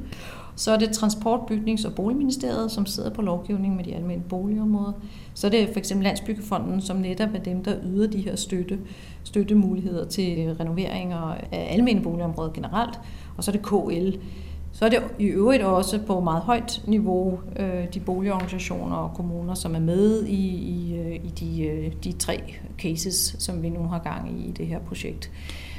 så 0.58 0.72
er 0.72 0.76
det 0.76 0.90
Transport-, 0.92 1.50
Bygnings- 1.50 1.86
og 1.86 1.94
Boligministeriet, 1.94 2.70
som 2.70 2.86
sidder 2.86 3.10
på 3.10 3.22
lovgivningen 3.22 3.76
med 3.76 3.84
de 3.84 3.94
almindelige 3.94 4.28
boligområder. 4.28 4.92
Så 5.34 5.46
er 5.46 5.50
det 5.50 5.68
for 5.72 5.78
eksempel 5.78 6.04
Landsbyggefonden, 6.04 6.80
som 6.80 6.96
netop 6.96 7.28
er 7.34 7.38
dem, 7.38 7.64
der 7.64 7.74
yder 7.84 8.06
de 8.06 8.20
her 8.20 8.36
støtte, 8.36 8.78
støttemuligheder 9.24 10.04
til 10.04 10.56
renoveringer 10.60 11.34
af 11.52 11.68
almindelige 11.70 12.04
boligområder 12.04 12.52
generelt. 12.52 13.00
Og 13.36 13.44
så 13.44 13.50
er 13.50 13.52
det 13.52 13.62
KL. 13.62 14.18
Så 14.72 14.84
er 14.84 14.88
det 14.88 15.02
i 15.18 15.24
øvrigt 15.24 15.62
også 15.62 15.98
på 16.06 16.20
meget 16.20 16.42
højt 16.42 16.82
niveau 16.86 17.40
øh, 17.56 17.94
de 17.94 18.00
boligorganisationer 18.00 18.96
og 18.96 19.14
kommuner, 19.14 19.54
som 19.54 19.74
er 19.74 19.80
med 19.80 20.24
i, 20.24 20.46
i, 20.48 20.98
øh, 20.98 21.14
i 21.14 21.28
de, 21.28 21.62
øh, 21.62 21.92
de 22.04 22.12
tre 22.12 22.54
cases, 22.78 23.36
som 23.38 23.62
vi 23.62 23.68
nu 23.68 23.82
har 23.82 23.98
gang 23.98 24.40
i 24.40 24.48
i 24.48 24.52
det 24.52 24.66
her 24.66 24.78
projekt. 24.78 25.30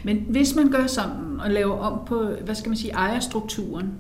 Men 0.04 0.26
hvis 0.30 0.56
man 0.56 0.70
gør 0.70 0.88
sådan 0.88 1.39
og 1.39 1.52
laver 1.52 1.78
om 1.78 2.00
på, 2.06 2.30
hvad 2.46 2.56
skal 2.56 2.70
man 2.70 2.78
sige, 2.78 2.94
ejerstrukturen, 2.94 3.94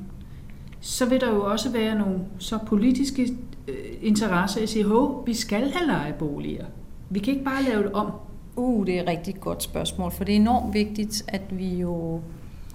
så 0.81 1.05
vil 1.05 1.21
der 1.21 1.29
jo 1.29 1.45
også 1.45 1.69
være 1.69 1.95
nogle 1.95 2.19
så 2.39 2.57
politiske 2.57 3.21
øh, 3.67 3.75
interesser. 4.01 4.61
at 4.61 4.69
sige, 4.69 4.85
at 4.85 5.25
vi 5.25 5.33
skal 5.33 5.71
have 5.71 5.87
lejeboliger. 5.87 6.65
Vi 7.09 7.19
kan 7.19 7.33
ikke 7.33 7.45
bare 7.45 7.63
lave 7.63 7.83
det 7.83 7.91
om. 7.91 8.11
Uh, 8.55 8.85
det 8.85 8.97
er 8.97 9.01
et 9.01 9.09
rigtig 9.09 9.35
godt 9.39 9.63
spørgsmål, 9.63 10.11
for 10.11 10.23
det 10.23 10.31
er 10.31 10.39
enormt 10.39 10.73
vigtigt, 10.73 11.23
at 11.27 11.41
vi 11.51 11.75
jo 11.75 12.21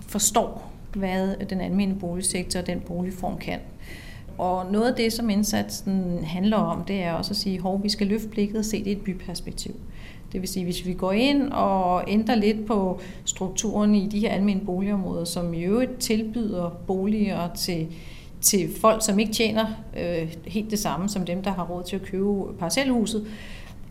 forstår, 0.09 0.73
hvad 0.95 1.47
den 1.47 1.61
almindelige 1.61 2.01
boligsektor 2.01 2.61
og 2.61 2.67
den 2.67 2.81
boligform 2.81 3.39
kan. 3.39 3.61
Og 4.39 4.73
noget 4.73 4.89
af 4.91 4.95
det, 4.95 5.13
som 5.13 5.31
indsatsen 5.31 6.25
handler 6.25 6.57
om, 6.57 6.85
det 6.85 7.03
er 7.03 7.13
også 7.13 7.31
at 7.31 7.37
sige, 7.37 7.63
at 7.69 7.83
vi 7.83 7.89
skal 7.89 8.07
løfte 8.07 8.29
blikket 8.29 8.57
og 8.57 8.65
se 8.65 8.79
det 8.79 8.87
i 8.87 8.93
et 8.93 9.01
byperspektiv. 9.01 9.75
Det 10.35 10.43
vil 10.43 10.49
sige, 10.49 10.65
hvis 10.65 10.87
vi 10.87 10.93
går 10.93 11.13
ind 11.13 11.53
og 11.53 12.05
ændrer 12.09 12.35
lidt 12.35 12.67
på 12.67 13.01
strukturen 13.25 13.95
i 13.95 14.09
de 14.09 14.19
her 14.19 14.31
almindelige 14.31 14.67
boligområder, 14.67 15.25
som 15.25 15.55
i 15.55 15.63
øvrigt 15.63 15.99
tilbyder 15.99 16.71
boliger 16.87 17.55
til, 17.55 17.87
til 18.41 18.69
folk, 18.81 19.05
som 19.05 19.19
ikke 19.19 19.33
tjener 19.33 19.67
øh, 20.01 20.35
helt 20.47 20.71
det 20.71 20.79
samme 20.79 21.09
som 21.09 21.25
dem, 21.25 21.43
der 21.43 21.51
har 21.51 21.65
råd 21.65 21.83
til 21.83 21.97
at 21.97 22.03
købe 22.03 22.53
parcelhuset, 22.59 23.27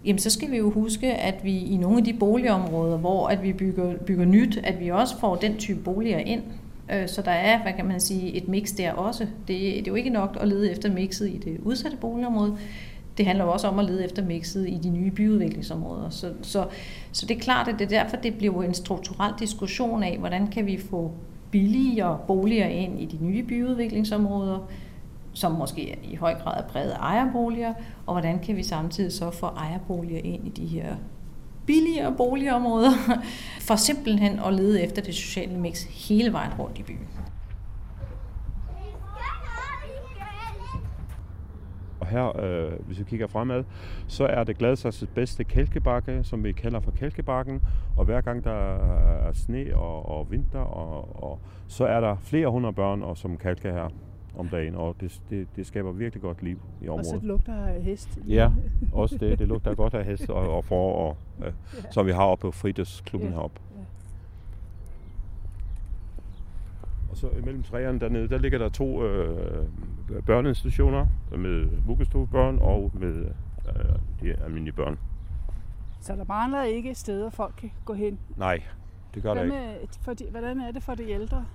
jamen 0.06 0.20
så 0.20 0.30
skal 0.30 0.52
vi 0.52 0.58
jo 0.58 0.70
huske, 0.70 1.14
at 1.14 1.36
vi 1.44 1.58
i 1.58 1.78
nogle 1.78 1.98
af 1.98 2.04
de 2.04 2.14
boligområder, 2.14 2.98
hvor 2.98 3.28
at 3.28 3.44
vi 3.44 3.54
bygger, 3.54 3.94
bygger 3.98 4.26
nyt, 4.26 4.60
at 4.64 4.80
vi 4.80 4.92
også 4.92 5.20
får 5.20 5.36
den 5.36 5.58
type 5.58 5.80
boliger 5.80 6.20
ind. 6.20 6.42
Øh, 6.92 7.08
så 7.08 7.22
der 7.22 7.32
er, 7.32 7.62
hvad 7.62 7.74
kan 7.74 7.86
man 7.86 8.00
sige, 8.00 8.34
et 8.34 8.48
mix 8.48 8.70
der 8.78 8.92
også. 8.92 9.24
Det, 9.24 9.48
det 9.48 9.88
er 9.88 9.92
jo 9.92 9.96
ikke 9.96 10.10
nok 10.10 10.38
at 10.42 10.48
lede 10.48 10.72
efter 10.72 10.94
mixet 10.94 11.30
i 11.30 11.38
det 11.38 11.58
udsatte 11.64 11.98
boligområde 11.98 12.58
det 13.18 13.26
handler 13.26 13.46
også 13.46 13.68
om 13.68 13.80
at 13.80 13.86
lede 13.86 14.04
efter 14.04 14.24
mixet 14.24 14.70
i 14.70 14.80
de 14.84 14.90
nye 14.90 15.12
byudviklingsområder. 15.12 16.10
Så, 16.10 16.34
så, 16.42 16.68
så 17.12 17.26
det 17.26 17.38
er 17.38 17.42
klart, 17.42 17.68
at 17.68 17.76
det 17.80 17.86
er 17.86 18.04
derfor, 18.04 18.16
det 18.16 18.36
bliver 18.36 18.64
en 18.64 18.74
strukturel 18.74 19.34
diskussion 19.40 20.04
af, 20.04 20.18
hvordan 20.18 20.48
kan 20.48 20.66
vi 20.66 20.78
få 20.90 21.12
billigere 21.52 22.20
boliger 22.28 22.68
ind 22.68 23.02
i 23.02 23.06
de 23.06 23.26
nye 23.26 23.44
byudviklingsområder, 23.44 24.60
som 25.34 25.52
måske 25.52 26.00
i 26.04 26.16
høj 26.16 26.34
grad 26.34 26.64
er 26.64 26.68
præget 26.68 26.92
af 26.92 26.98
ejerboliger, 26.98 27.74
og 28.06 28.14
hvordan 28.14 28.40
kan 28.40 28.56
vi 28.56 28.64
samtidig 28.64 29.12
så 29.12 29.32
få 29.32 29.46
ejerboliger 29.46 30.22
ind 30.24 30.48
i 30.48 30.50
de 30.50 30.66
her 30.66 30.96
billigere 31.66 32.14
boligområder, 32.18 32.92
for 33.68 33.76
simpelthen 33.76 34.40
at 34.46 34.54
lede 34.54 34.82
efter 34.82 35.02
det 35.02 35.16
sociale 35.16 35.58
mix 35.58 35.84
hele 36.08 36.34
vejen 36.34 36.52
rundt 36.60 36.80
i 36.80 36.84
byen. 36.84 37.08
Her, 42.14 42.40
øh, 42.44 42.72
hvis 42.88 43.00
vi 43.00 43.04
kigger 43.04 43.28
fremad, 43.28 43.64
så 44.08 44.26
er 44.26 44.44
det 44.44 44.58
Gladsaxes 44.58 45.10
bedste 45.16 45.44
kælkebakke, 45.44 46.24
som 46.24 46.44
vi 46.44 46.52
kalder 46.52 46.80
for 46.80 46.92
kælkebakken. 46.92 47.62
Og 47.98 48.06
hver 48.06 48.22
gang 48.22 48.44
der 48.44 48.76
er 49.28 49.34
sne 49.34 49.76
og, 49.76 50.10
og 50.18 50.32
vinter, 50.32 50.60
og, 50.60 51.24
og, 51.24 51.40
så 51.68 51.86
er 51.86 52.00
der 52.02 52.16
flere 52.22 52.48
hundrede 52.48 52.74
børn, 52.74 53.04
og 53.04 53.18
som 53.18 53.38
kalker 53.38 53.74
her 53.74 53.90
om 54.38 54.50
dagen, 54.50 54.76
og 54.76 54.96
det, 55.02 55.22
det, 55.30 55.48
det 55.56 55.66
skaber 55.66 55.92
virkelig 55.92 56.22
godt 56.22 56.44
liv 56.44 56.60
i 56.82 56.88
området. 56.88 57.00
Og 57.00 57.06
så 57.06 57.16
det 57.16 57.24
lugter 57.24 57.66
af 57.66 57.82
hest. 57.82 58.20
Ja, 58.28 58.52
også 58.94 59.18
det. 59.18 59.40
Det 59.40 59.48
lugter 59.48 59.76
godt 59.76 59.94
af 59.94 60.06
hest 60.06 60.30
og, 60.30 60.56
og 60.56 60.66
forår, 60.66 61.18
øh, 61.40 61.46
ja. 61.46 61.92
som 61.92 62.06
vi 62.06 62.12
har 62.12 62.24
oppe 62.24 62.42
på 62.42 62.52
Fridtøsklubben 62.52 63.30
ja. 63.30 63.36
heroppe. 63.36 63.62
Og 67.12 67.18
så 67.18 67.30
imellem 67.30 67.64
træerne 67.64 68.00
dernede, 68.00 68.30
der 68.30 68.38
ligger 68.38 68.58
der 68.58 68.70
to 68.70 69.06
øh, 69.06 69.66
børneinstitutioner 70.26 71.08
med 71.32 71.68
vuggestuebørn 71.86 72.60
og 72.62 72.92
med 72.94 73.26
øh, 73.68 73.96
de 74.22 74.36
almindelige 74.44 74.76
børn. 74.76 75.00
Så 76.02 76.16
der 76.16 76.26
mangler 76.28 76.64
ikke 76.64 76.96
steder, 76.96 77.30
folk 77.30 77.54
kan 77.58 77.72
gå 77.86 77.94
hen? 77.94 78.20
Nej, 78.38 78.62
det 79.14 79.24
gør 79.24 79.34
der 79.34 79.44
ikke. 79.44 79.88
For 80.02 80.14
de, 80.14 80.26
hvordan 80.32 80.60
er 80.60 80.72
det 80.72 80.84
for 80.84 80.96
de 80.96 81.10
ældre? 81.10 81.46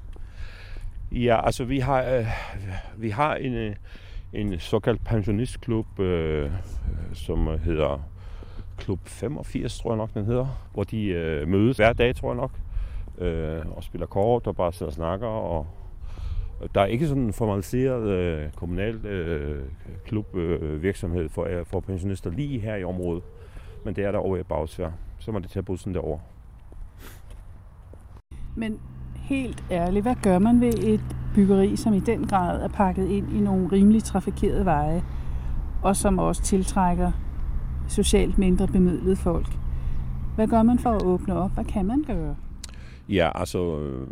Ja, 1.12 1.46
altså 1.46 1.64
vi 1.64 1.78
har, 1.78 2.02
øh, 2.02 2.26
vi 2.96 3.11
har 3.11 3.34
en, 3.34 3.52
øh, 3.52 3.76
en 4.32 4.58
såkaldt 4.58 5.04
pensionistklub, 5.04 6.00
øh, 6.00 6.50
som 7.12 7.58
hedder 7.58 8.02
Klub 8.76 9.00
85, 9.08 9.80
tror 9.80 9.90
jeg 9.90 9.96
nok 9.96 10.14
den 10.14 10.24
hedder, 10.24 10.68
hvor 10.74 10.84
de 10.84 11.04
øh, 11.04 11.48
mødes 11.48 11.76
hver 11.76 11.92
dag, 11.92 12.16
tror 12.16 12.28
jeg 12.28 12.37
nok 12.37 12.52
øh, 13.18 13.76
og 13.76 13.84
spiller 13.84 14.06
kort 14.06 14.46
og 14.46 14.56
bare 14.56 14.72
sidder 14.72 14.90
og 14.90 14.94
snakker. 14.94 15.26
Og, 15.26 15.66
der 16.75 16.81
er 16.81 16.87
ikke 16.87 17.09
sådan 17.09 17.23
en 17.23 17.33
formaliseret 17.33 18.09
øh, 18.09 18.53
kommunal 18.53 19.07
øh, 19.07 19.64
klubvirksomhed 20.05 21.25
øh, 21.25 21.31
for, 21.31 21.44
øh, 21.44 21.66
for 21.66 21.81
pensionister 21.81 22.31
lige 22.31 22.59
her 22.59 22.77
i 22.77 22.85
området, 22.85 23.23
men 23.85 23.97
det 23.97 24.05
er 24.05 24.12
der 24.12 24.18
over 24.18 24.37
i 24.37 24.42
Bagsvær. 24.42 24.90
Så 25.18 25.33
må 25.33 25.38
det 25.38 25.51
tage 25.51 25.62
bussen 25.62 25.94
derover. 25.94 26.18
Men 28.57 28.81
helt 29.14 29.64
ærligt, 29.71 30.05
hvad 30.05 30.14
gør 30.23 30.38
man 30.38 30.61
ved 30.61 30.75
et 30.75 31.16
byggeri, 31.35 31.77
som 31.77 31.94
i 31.94 32.01
den 32.01 32.27
grad 32.27 32.62
er 32.62 32.68
pakket 32.68 33.09
ind 33.09 33.33
i 33.33 33.40
nogle 33.40 33.68
rimelig 33.73 34.03
trafikerede 34.03 34.64
veje, 34.64 35.03
og 35.83 35.97
som 35.97 36.18
også 36.18 36.42
tiltrækker 36.42 37.12
socialt 37.88 38.38
mindre 38.38 38.66
bemidlede 38.66 39.16
folk? 39.16 39.49
Hvad 40.35 40.47
gør 40.47 40.62
man 40.62 40.79
for 40.79 40.90
at 40.90 41.03
åbne 41.03 41.35
op? 41.35 41.51
Hvad 41.51 41.64
kan 41.64 41.87
man 41.87 42.05
gøre? 42.07 42.37
Ja, 43.09 43.31
altså, 43.40 43.79
øh, 43.81 44.07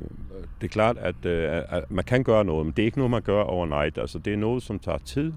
det 0.60 0.66
er 0.66 0.68
klart, 0.68 0.98
at, 0.98 1.26
øh, 1.26 1.62
at 1.68 1.90
man 1.90 2.04
kan 2.04 2.24
gøre 2.24 2.44
noget, 2.44 2.66
men 2.66 2.72
det 2.76 2.82
er 2.82 2.86
ikke 2.86 2.98
noget, 2.98 3.10
man 3.10 3.22
gør 3.22 3.42
overnight. 3.42 3.98
Altså, 3.98 4.18
det 4.18 4.32
er 4.32 4.36
noget, 4.36 4.62
som 4.62 4.78
tager 4.78 4.98
tid. 4.98 5.32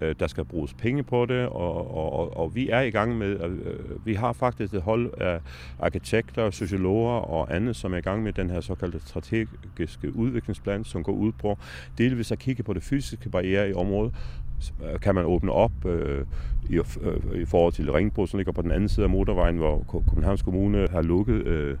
Øh, 0.00 0.14
der 0.20 0.26
skal 0.26 0.44
bruges 0.44 0.74
penge 0.74 1.02
på 1.02 1.26
det, 1.26 1.46
og, 1.48 1.94
og, 1.96 2.36
og 2.36 2.54
vi 2.54 2.68
er 2.68 2.80
i 2.80 2.90
gang 2.90 3.18
med, 3.18 3.38
vi 4.04 4.14
har 4.14 4.32
faktisk 4.32 4.74
et 4.74 4.82
hold 4.82 5.12
af 5.20 5.40
arkitekter, 5.78 6.50
sociologer 6.50 7.12
og 7.12 7.56
andet, 7.56 7.76
som 7.76 7.92
er 7.94 7.98
i 7.98 8.00
gang 8.00 8.22
med 8.22 8.32
den 8.32 8.50
her 8.50 8.60
såkaldte 8.60 9.00
strategiske 9.06 10.16
udviklingsplan, 10.16 10.84
som 10.84 11.02
går 11.02 11.12
ud 11.12 11.32
på 11.32 11.58
delvis 11.98 12.32
at 12.32 12.38
kigge 12.38 12.62
på 12.62 12.72
det 12.72 12.82
fysiske 12.82 13.30
barriere 13.30 13.70
i 13.70 13.72
området, 13.72 14.14
kan 15.02 15.14
man 15.14 15.24
åbne 15.24 15.52
op 15.52 15.86
øh, 15.86 16.26
i, 16.70 16.74
øh, 16.76 17.40
i 17.40 17.44
forhold 17.44 17.72
til 17.72 17.92
Ringbro, 17.92 18.26
som 18.26 18.38
ligger 18.38 18.52
på 18.52 18.62
den 18.62 18.70
anden 18.70 18.88
side 18.88 19.04
af 19.04 19.10
motorvejen, 19.10 19.56
hvor 19.56 20.02
Københavns 20.10 20.42
Kommune 20.42 20.88
har 20.90 21.02
lukket 21.02 21.46
øh, 21.46 21.76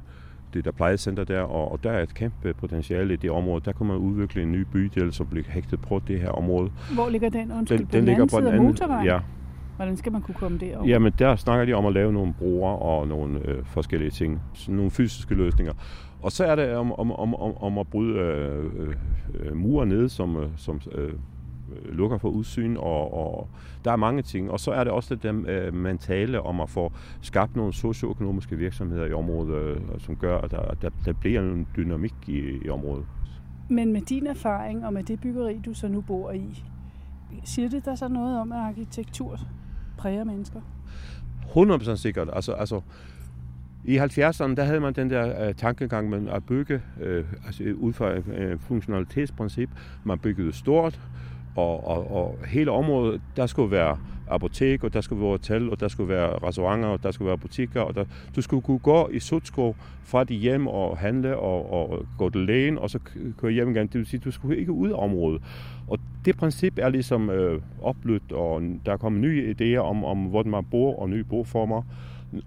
det 0.54 0.64
der 0.64 0.70
plejecenter 0.70 1.24
der, 1.24 1.40
og, 1.40 1.72
og 1.72 1.84
der 1.84 1.90
er 1.90 2.02
et 2.02 2.14
kæmpe 2.14 2.54
potentiale 2.54 3.14
i 3.14 3.16
det 3.16 3.30
område. 3.30 3.62
Der 3.64 3.72
kan 3.72 3.86
man 3.86 3.96
udvikle 3.96 4.42
en 4.42 4.52
ny 4.52 4.60
bydel, 4.72 5.12
som 5.12 5.26
bliver 5.26 5.44
hægtet 5.48 5.80
på 5.80 6.00
det 6.08 6.20
her 6.20 6.28
område. 6.28 6.70
Hvor 6.94 7.08
ligger 7.08 7.28
den? 7.28 7.52
Undskyld, 7.52 7.78
den, 7.78 7.86
på 7.86 7.92
den, 7.92 7.98
den 7.98 8.04
ligger 8.04 8.26
på 8.26 8.40
den 8.40 8.46
anden 8.46 8.66
motorvejen? 8.66 9.06
Ja. 9.06 9.18
Hvordan 9.76 9.96
skal 9.96 10.12
man 10.12 10.22
kunne 10.22 10.34
komme 10.34 10.58
derover? 10.58 10.88
Jamen, 10.88 11.12
der 11.18 11.36
snakker 11.36 11.64
de 11.64 11.72
om 11.72 11.86
at 11.86 11.92
lave 11.92 12.12
nogle 12.12 12.34
broer 12.38 12.70
og 12.70 13.08
nogle 13.08 13.48
øh, 13.48 13.64
forskellige 13.64 14.10
ting. 14.10 14.42
Nogle 14.68 14.90
fysiske 14.90 15.34
løsninger. 15.34 15.72
Og 16.22 16.32
så 16.32 16.44
er 16.44 16.54
det 16.54 16.74
om, 16.74 16.92
om, 16.92 17.12
om, 17.12 17.34
om, 17.34 17.56
om 17.56 17.78
at 17.78 17.86
bryde 17.86 18.18
øh, 18.18 18.94
øh, 19.34 19.56
murer 19.56 19.84
ned, 19.84 20.08
som, 20.08 20.36
øh, 20.36 20.48
som 20.56 20.80
øh, 20.92 21.12
lukker 21.84 22.18
for 22.18 22.28
udsyn, 22.28 22.76
og, 22.76 23.14
og 23.14 23.48
der 23.84 23.92
er 23.92 23.96
mange 23.96 24.22
ting. 24.22 24.50
Og 24.50 24.60
så 24.60 24.72
er 24.72 24.84
det 24.84 24.92
også 24.92 25.14
det 25.14 25.48
øh, 25.48 25.74
mentale 25.74 26.42
om 26.42 26.60
at 26.60 26.70
få 26.70 26.92
skabt 27.20 27.56
nogle 27.56 27.72
socioøkonomiske 27.72 28.56
virksomheder 28.56 29.06
i 29.06 29.12
området, 29.12 29.54
øh, 29.54 29.80
som 29.98 30.16
gør, 30.16 30.38
at 30.38 30.50
der, 30.50 30.74
der, 30.82 30.90
der 31.04 31.12
bliver 31.12 31.40
en 31.40 31.66
dynamik 31.76 32.14
i, 32.26 32.40
i 32.64 32.68
området. 32.68 33.04
Men 33.68 33.92
med 33.92 34.00
din 34.00 34.26
erfaring 34.26 34.86
og 34.86 34.92
med 34.92 35.02
det 35.02 35.20
byggeri, 35.20 35.60
du 35.66 35.74
så 35.74 35.88
nu 35.88 36.00
bor 36.00 36.30
i, 36.30 36.64
siger 37.44 37.68
det 37.68 37.84
der 37.84 37.94
så 37.94 38.08
noget 38.08 38.38
om, 38.38 38.52
at 38.52 38.58
arkitektur 38.58 39.38
præger 39.96 40.24
mennesker? 40.24 40.60
100% 41.56 41.96
sikkert. 41.96 42.28
Altså, 42.32 42.52
altså, 42.52 42.80
i 43.84 43.98
70'erne, 43.98 44.54
der 44.54 44.64
havde 44.64 44.80
man 44.80 44.92
den 44.92 45.10
der 45.10 45.48
uh, 45.48 45.54
tankegang 45.54 46.10
med 46.10 46.28
at 46.28 46.44
bygge 46.44 46.74
uh, 46.74 47.46
altså, 47.46 47.74
ud 47.76 47.92
fra 47.92 48.10
et 48.10 48.52
uh, 48.54 48.60
funktionalitetsprincip. 48.60 49.70
Man 50.04 50.18
byggede 50.18 50.52
stort, 50.52 51.00
og, 51.56 51.86
og, 51.86 52.10
og 52.10 52.38
hele 52.46 52.70
området, 52.70 53.20
der 53.36 53.46
skulle 53.46 53.70
være 53.70 53.98
apotek, 54.28 54.84
og 54.84 54.92
der 54.92 55.00
skulle 55.00 55.22
være 55.22 55.30
hotel, 55.30 55.70
og 55.70 55.80
der 55.80 55.88
skulle 55.88 56.08
være 56.08 56.38
restauranter, 56.38 56.88
og 56.88 57.02
der 57.02 57.10
skulle 57.10 57.26
være 57.28 57.38
butikker, 57.38 57.80
og 57.80 57.94
der, 57.94 58.04
du 58.36 58.42
skulle 58.42 58.62
kunne 58.62 58.78
gå 58.78 59.08
i 59.12 59.20
Sutsko 59.20 59.76
fra 60.02 60.24
dit 60.24 60.40
hjem 60.40 60.66
og 60.66 60.98
handle 60.98 61.36
og, 61.36 61.72
og 61.72 62.06
gå 62.18 62.30
til 62.30 62.40
lægen, 62.40 62.78
og 62.78 62.90
så 62.90 62.98
køre 63.38 63.52
hjem 63.52 63.70
igen. 63.70 63.86
Det 63.86 63.94
vil 63.94 64.06
sige, 64.06 64.20
du 64.24 64.30
skulle 64.30 64.58
ikke 64.58 64.72
ud 64.72 64.90
af 64.90 64.98
området. 64.98 65.42
Og 65.88 65.98
det 66.24 66.36
princip 66.36 66.78
er 66.78 66.88
ligesom 66.88 67.30
øh, 67.30 67.60
opblødt, 67.82 68.32
og 68.32 68.62
der 68.86 68.92
er 68.92 68.96
kommet 68.96 69.20
nye 69.20 69.54
idéer 69.60 69.78
om, 69.78 70.04
om 70.04 70.18
hvordan 70.18 70.50
man 70.50 70.64
bor 70.64 71.00
og 71.00 71.10
nye 71.10 71.24
boformer. 71.24 71.82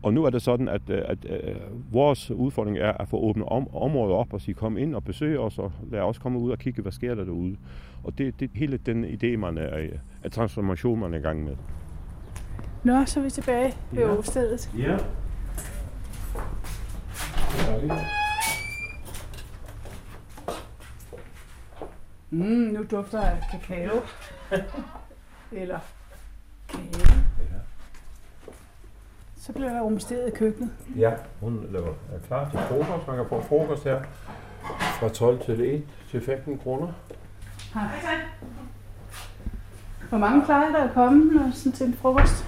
Og 0.03 0.13
nu 0.13 0.23
er 0.23 0.29
det 0.29 0.41
sådan, 0.41 0.67
at, 0.67 0.81
øh, 0.89 1.01
at, 1.05 1.25
at 1.25 1.49
øh, 1.49 1.93
vores 1.93 2.31
udfordring 2.31 2.77
er 2.77 2.91
at 2.91 3.07
få 3.07 3.17
åbnet 3.17 3.47
om, 3.47 3.75
området 3.75 4.15
op 4.15 4.33
og 4.33 4.41
sige, 4.41 4.55
kom 4.55 4.77
ind 4.77 4.95
og 4.95 5.03
besøg 5.03 5.39
os, 5.39 5.59
og 5.59 5.71
lad 5.91 6.01
os 6.01 6.17
komme 6.17 6.39
ud 6.39 6.51
og 6.51 6.59
kigge, 6.59 6.81
hvad 6.81 6.91
sker 6.91 7.15
der 7.15 7.23
derude. 7.23 7.57
Og 8.03 8.17
det 8.17 8.41
er 8.41 8.47
hele 8.55 8.77
den 8.77 9.05
idé, 9.05 9.37
man 9.37 9.57
er, 9.57 9.87
at 10.23 10.31
transformation, 10.31 10.99
man 10.99 11.13
er 11.13 11.17
i 11.17 11.21
gang 11.21 11.43
med. 11.43 11.55
Nå, 12.83 13.05
så 13.05 13.19
er 13.19 13.23
vi 13.23 13.29
tilbage 13.29 13.73
ved 13.91 14.03
ja. 14.03 14.17
åstedet. 14.17 14.71
Ja. 14.77 14.97
Mm, 22.29 22.43
nu 22.43 22.85
dufter 22.91 23.21
af 23.21 23.37
kakao. 23.51 24.01
Eller 25.61 25.79
Så 29.47 29.53
bliver 29.53 29.69
der 29.69 29.81
rumsteret 29.81 30.27
i 30.27 30.31
køkkenet. 30.31 30.69
Ja, 30.97 31.11
hun 31.39 31.67
laver, 31.71 31.87
er 31.87 32.19
klar 32.27 32.49
til 32.49 32.59
frokost. 32.59 33.07
Man 33.07 33.15
kan 33.15 33.25
få 33.29 33.41
frokost 33.41 33.83
her 33.83 34.01
fra 34.99 35.09
12 35.09 35.45
til 35.45 35.75
1 35.75 35.83
til 36.11 36.21
15 36.21 36.57
kroner. 36.57 36.87
Hej. 37.73 37.83
Hvor 40.09 40.17
mange 40.17 40.45
plejer 40.45 40.71
der 40.71 40.83
at 40.83 40.93
komme 40.93 41.33
når, 41.33 41.51
sådan 41.53 41.71
til 41.71 41.85
en 41.85 41.93
frokost? 41.93 42.45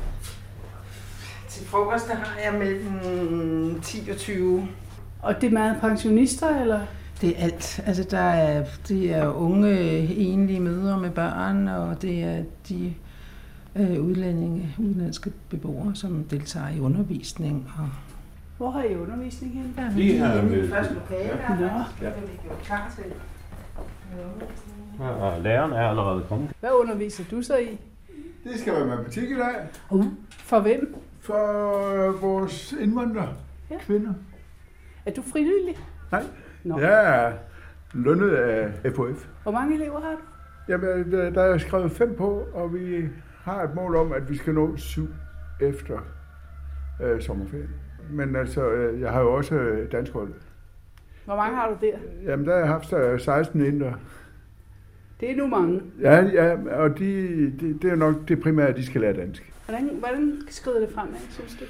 Til 1.50 1.68
frokost 1.68 2.08
der 2.08 2.16
har 2.16 2.40
jeg 2.52 2.60
mellem 2.60 3.82
10 3.82 4.10
og 4.10 4.18
20. 4.18 4.68
Og 5.22 5.42
det 5.42 5.48
er 5.48 5.52
meget 5.52 5.78
pensionister, 5.82 6.62
eller? 6.62 6.80
Det 7.22 7.30
er 7.30 7.44
alt. 7.44 7.82
Altså, 7.86 8.04
der 8.04 8.20
er, 8.20 8.66
det 8.88 9.14
er 9.14 9.34
unge, 9.34 9.80
enlige 10.16 10.60
mødre 10.60 11.00
med 11.00 11.10
børn, 11.10 11.68
og 11.68 12.02
det 12.02 12.24
er 12.24 12.44
de 12.70 12.94
øh, 13.76 14.02
udlændinge, 14.06 14.76
udenlandske 14.80 15.32
beboere, 15.50 15.96
som 15.96 16.24
deltager 16.24 16.70
i 16.70 16.80
undervisning. 16.80 17.72
Og 17.80 17.90
Hvor 18.58 18.72
har 18.72 18.84
I 18.84 18.96
undervisning 18.96 19.54
hen? 19.54 19.74
Der 19.78 19.92
vi 19.92 20.16
er 20.18 20.42
med 20.42 20.70
første 20.70 20.94
lokale, 20.94 21.30
der, 21.30 21.50
Nå. 21.60 21.66
der 21.66 21.84
ja. 22.02 22.12
gjort 22.44 22.60
klar 22.64 22.94
til 22.96 23.14
Ja, 25.00 25.38
læreren 25.40 25.72
er 25.72 25.90
allerede 25.90 26.26
kommet. 26.30 26.52
Hvad 26.60 26.70
underviser 26.74 27.24
du 27.32 27.42
så 27.42 27.58
i? 27.58 27.80
Det 28.44 28.60
skal 28.60 28.74
være 28.74 28.86
matematik 28.86 29.30
i 29.30 29.36
dag. 29.36 29.56
Uh. 29.90 30.06
For 30.30 30.60
hvem? 30.60 30.96
For 31.22 32.12
vores 32.22 32.74
indvandrere, 32.80 33.34
ja. 33.72 33.78
kvinder. 33.80 34.14
Er 35.06 35.12
du 35.12 35.22
frivillig? 35.22 35.78
Nej, 36.12 36.24
Nå. 36.64 36.80
jeg 36.80 37.26
er 37.28 37.34
lønnet 37.94 38.30
af 38.30 38.72
FOF. 38.96 39.28
Hvor 39.44 39.52
mange 39.52 39.76
elever 39.76 40.00
har 40.02 40.12
du? 40.12 40.22
Jamen, 40.70 41.12
der 41.12 41.42
er 41.42 41.58
skrevet 41.58 41.92
fem 41.92 42.16
på, 42.16 42.44
og 42.54 42.74
vi 42.74 43.10
har 43.50 43.64
et 43.64 43.76
mål 43.76 43.96
om, 43.96 44.12
at 44.12 44.30
vi 44.30 44.38
skal 44.38 44.54
nå 44.54 44.78
syv 44.78 45.08
efter 45.62 46.00
øh, 47.02 47.22
sommerferien. 47.22 47.70
Men 48.10 48.36
altså, 48.36 48.70
øh, 48.70 49.02
jeg 49.02 49.12
har 49.12 49.22
jo 49.22 49.34
også 49.34 49.56
øh, 49.56 49.92
dansk 49.92 50.12
hold. 50.12 50.34
Hvor 51.26 51.36
mange 51.36 51.56
har 51.56 51.70
du 51.70 51.86
der? 51.86 51.98
Jamen, 52.32 52.46
der 52.46 52.52
har 52.52 52.60
jeg 52.60 52.68
haft 52.68 53.22
16 53.24 53.66
indre. 53.66 53.96
Det 55.20 55.32
er 55.32 55.36
nu 55.36 55.48
mange. 55.48 55.82
Ja, 56.02 56.24
ja 56.24 56.76
og 56.76 57.00
de, 57.00 57.52
de, 57.60 57.80
det 57.82 57.92
er 57.92 57.96
nok 57.96 58.16
det 58.28 58.42
primære, 58.42 58.68
at 58.68 58.78
de 58.78 58.86
skal 58.86 59.02
lære 59.02 59.14
dansk. 59.14 59.54
Hvordan, 59.66 59.90
hvordan 60.00 60.42
skrider 60.50 60.80
det 60.80 60.90
fremad, 60.90 61.20
synes 61.30 61.58
du? 61.60 61.66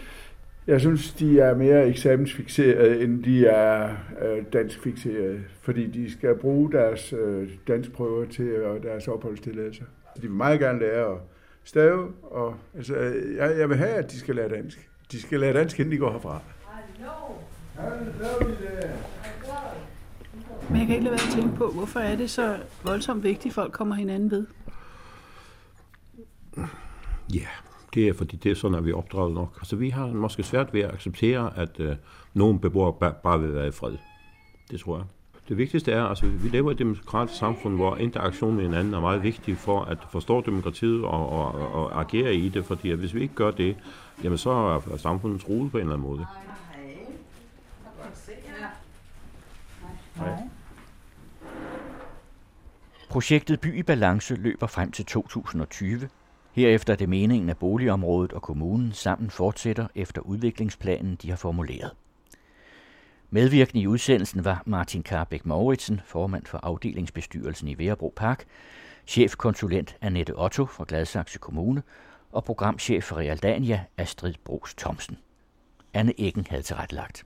Jeg 0.67 0.79
synes, 0.79 1.13
de 1.13 1.39
er 1.39 1.55
mere 1.55 1.87
eksamensfixerede, 1.87 3.03
end 3.03 3.23
de 3.23 3.45
er 3.45 3.89
øh, 4.21 4.43
danskfixerede, 4.53 5.41
fordi 5.61 5.87
de 5.87 6.11
skal 6.11 6.35
bruge 6.35 6.71
deres 6.71 7.13
øh, 7.13 7.49
danskprøver 7.67 8.25
til 8.25 8.63
og 8.63 8.83
deres 8.83 9.07
opholdstilladelse. 9.07 9.83
De 10.15 10.21
vil 10.21 10.31
meget 10.31 10.59
gerne 10.59 10.79
lære 10.79 11.11
at 11.11 11.17
stave, 11.69 12.13
og 12.23 12.55
altså, 12.75 12.95
jeg, 13.37 13.57
jeg 13.57 13.69
vil 13.69 13.77
have, 13.77 13.89
at 13.89 14.11
de 14.11 14.19
skal 14.19 14.35
lære 14.35 14.49
dansk. 14.49 14.89
De 15.11 15.21
skal 15.21 15.39
lære 15.39 15.53
dansk, 15.53 15.79
inden 15.79 15.91
de 15.91 15.97
går 15.97 16.11
herfra. 16.11 16.41
Men 20.69 20.77
jeg 20.79 20.87
kan 20.87 20.95
ikke 20.95 21.03
lade 21.03 21.15
være 21.15 21.27
at 21.27 21.33
tænke 21.35 21.55
på, 21.55 21.71
hvorfor 21.71 21.99
er 21.99 22.15
det 22.15 22.29
så 22.29 22.57
voldsomt 22.83 23.23
vigtigt, 23.23 23.51
at 23.51 23.55
folk 23.55 23.73
kommer 23.73 23.95
hinanden 23.95 24.31
ved? 24.31 24.47
Ja, 27.33 27.47
det 27.93 28.07
er 28.07 28.13
fordi, 28.13 28.37
det 28.37 28.51
er 28.51 28.55
sådan, 28.55 28.77
at 28.77 28.85
vi 28.85 28.91
er 28.91 28.95
opdraget 28.95 29.33
nok. 29.33 29.57
Altså, 29.57 29.75
vi 29.75 29.89
har 29.89 30.07
måske 30.07 30.43
svært 30.43 30.73
ved 30.73 30.81
at 30.81 30.93
acceptere, 30.93 31.57
at 31.57 31.79
øh, 31.79 31.95
nogen 32.33 32.59
beboere 32.59 33.13
bare 33.23 33.39
vil 33.39 33.55
være 33.55 33.67
i 33.67 33.71
fred. 33.71 33.97
Det 34.71 34.79
tror 34.79 34.97
jeg. 34.97 35.05
Det 35.49 35.57
vigtigste 35.57 35.91
er, 35.91 36.03
altså 36.03 36.25
vi 36.25 36.49
lever 36.49 36.69
i 36.69 36.73
et 36.73 36.79
demokratisk 36.79 37.39
samfund, 37.39 37.75
hvor 37.75 37.95
interaktion 37.95 38.55
med 38.55 38.63
hinanden 38.63 38.93
er 38.93 38.99
meget 38.99 39.23
vigtig 39.23 39.57
for 39.57 39.81
at 39.81 39.97
forstå 40.11 40.41
demokratiet 40.41 41.03
og, 41.03 41.29
og, 41.29 41.73
og 41.73 42.01
agere 42.01 42.35
i 42.35 42.49
det, 42.49 42.65
fordi 42.65 42.91
at 42.91 42.97
hvis 42.97 43.13
vi 43.13 43.21
ikke 43.21 43.33
gør 43.33 43.51
det, 43.51 43.75
jamen 44.23 44.37
så 44.37 44.49
er 44.49 44.97
samfundet 44.97 45.41
truet 45.41 45.71
på 45.71 45.77
en 45.77 45.81
eller 45.81 45.93
anden 45.93 46.09
måde. 46.09 46.25
Hej. 50.15 50.37
Projektet 53.09 53.59
By 53.59 53.79
i 53.79 53.83
Balance 53.83 54.35
løber 54.35 54.67
frem 54.67 54.91
til 54.91 55.05
2020. 55.05 56.09
Herefter 56.51 56.93
er 56.93 56.97
det 56.97 57.09
meningen, 57.09 57.49
at 57.49 57.57
boligområdet 57.57 58.33
og 58.33 58.41
kommunen 58.41 58.91
sammen 58.93 59.29
fortsætter 59.29 59.87
efter 59.95 60.21
udviklingsplanen, 60.21 61.17
de 61.21 61.29
har 61.29 61.37
formuleret. 61.37 61.91
Medvirkende 63.31 63.81
i 63.81 63.87
udsendelsen 63.87 64.45
var 64.45 64.63
Martin 64.65 65.03
Karbæk 65.03 65.45
Mauritsen, 65.45 66.01
formand 66.05 66.45
for 66.45 66.59
afdelingsbestyrelsen 66.63 67.67
i 67.67 67.77
Værebro 67.77 68.13
Park, 68.15 68.45
chefkonsulent 69.07 69.95
Annette 70.01 70.39
Otto 70.39 70.65
fra 70.65 70.85
Gladsaxe 70.87 71.39
Kommune 71.39 71.83
og 72.31 72.43
programchef 72.43 73.03
for 73.03 73.15
Realdania 73.17 73.85
Astrid 73.97 74.33
Brugs 74.43 74.75
Thomsen. 74.75 75.17
Anne 75.93 76.13
Eggen 76.17 76.47
havde 76.49 76.61
tilrettelagt. 76.61 77.25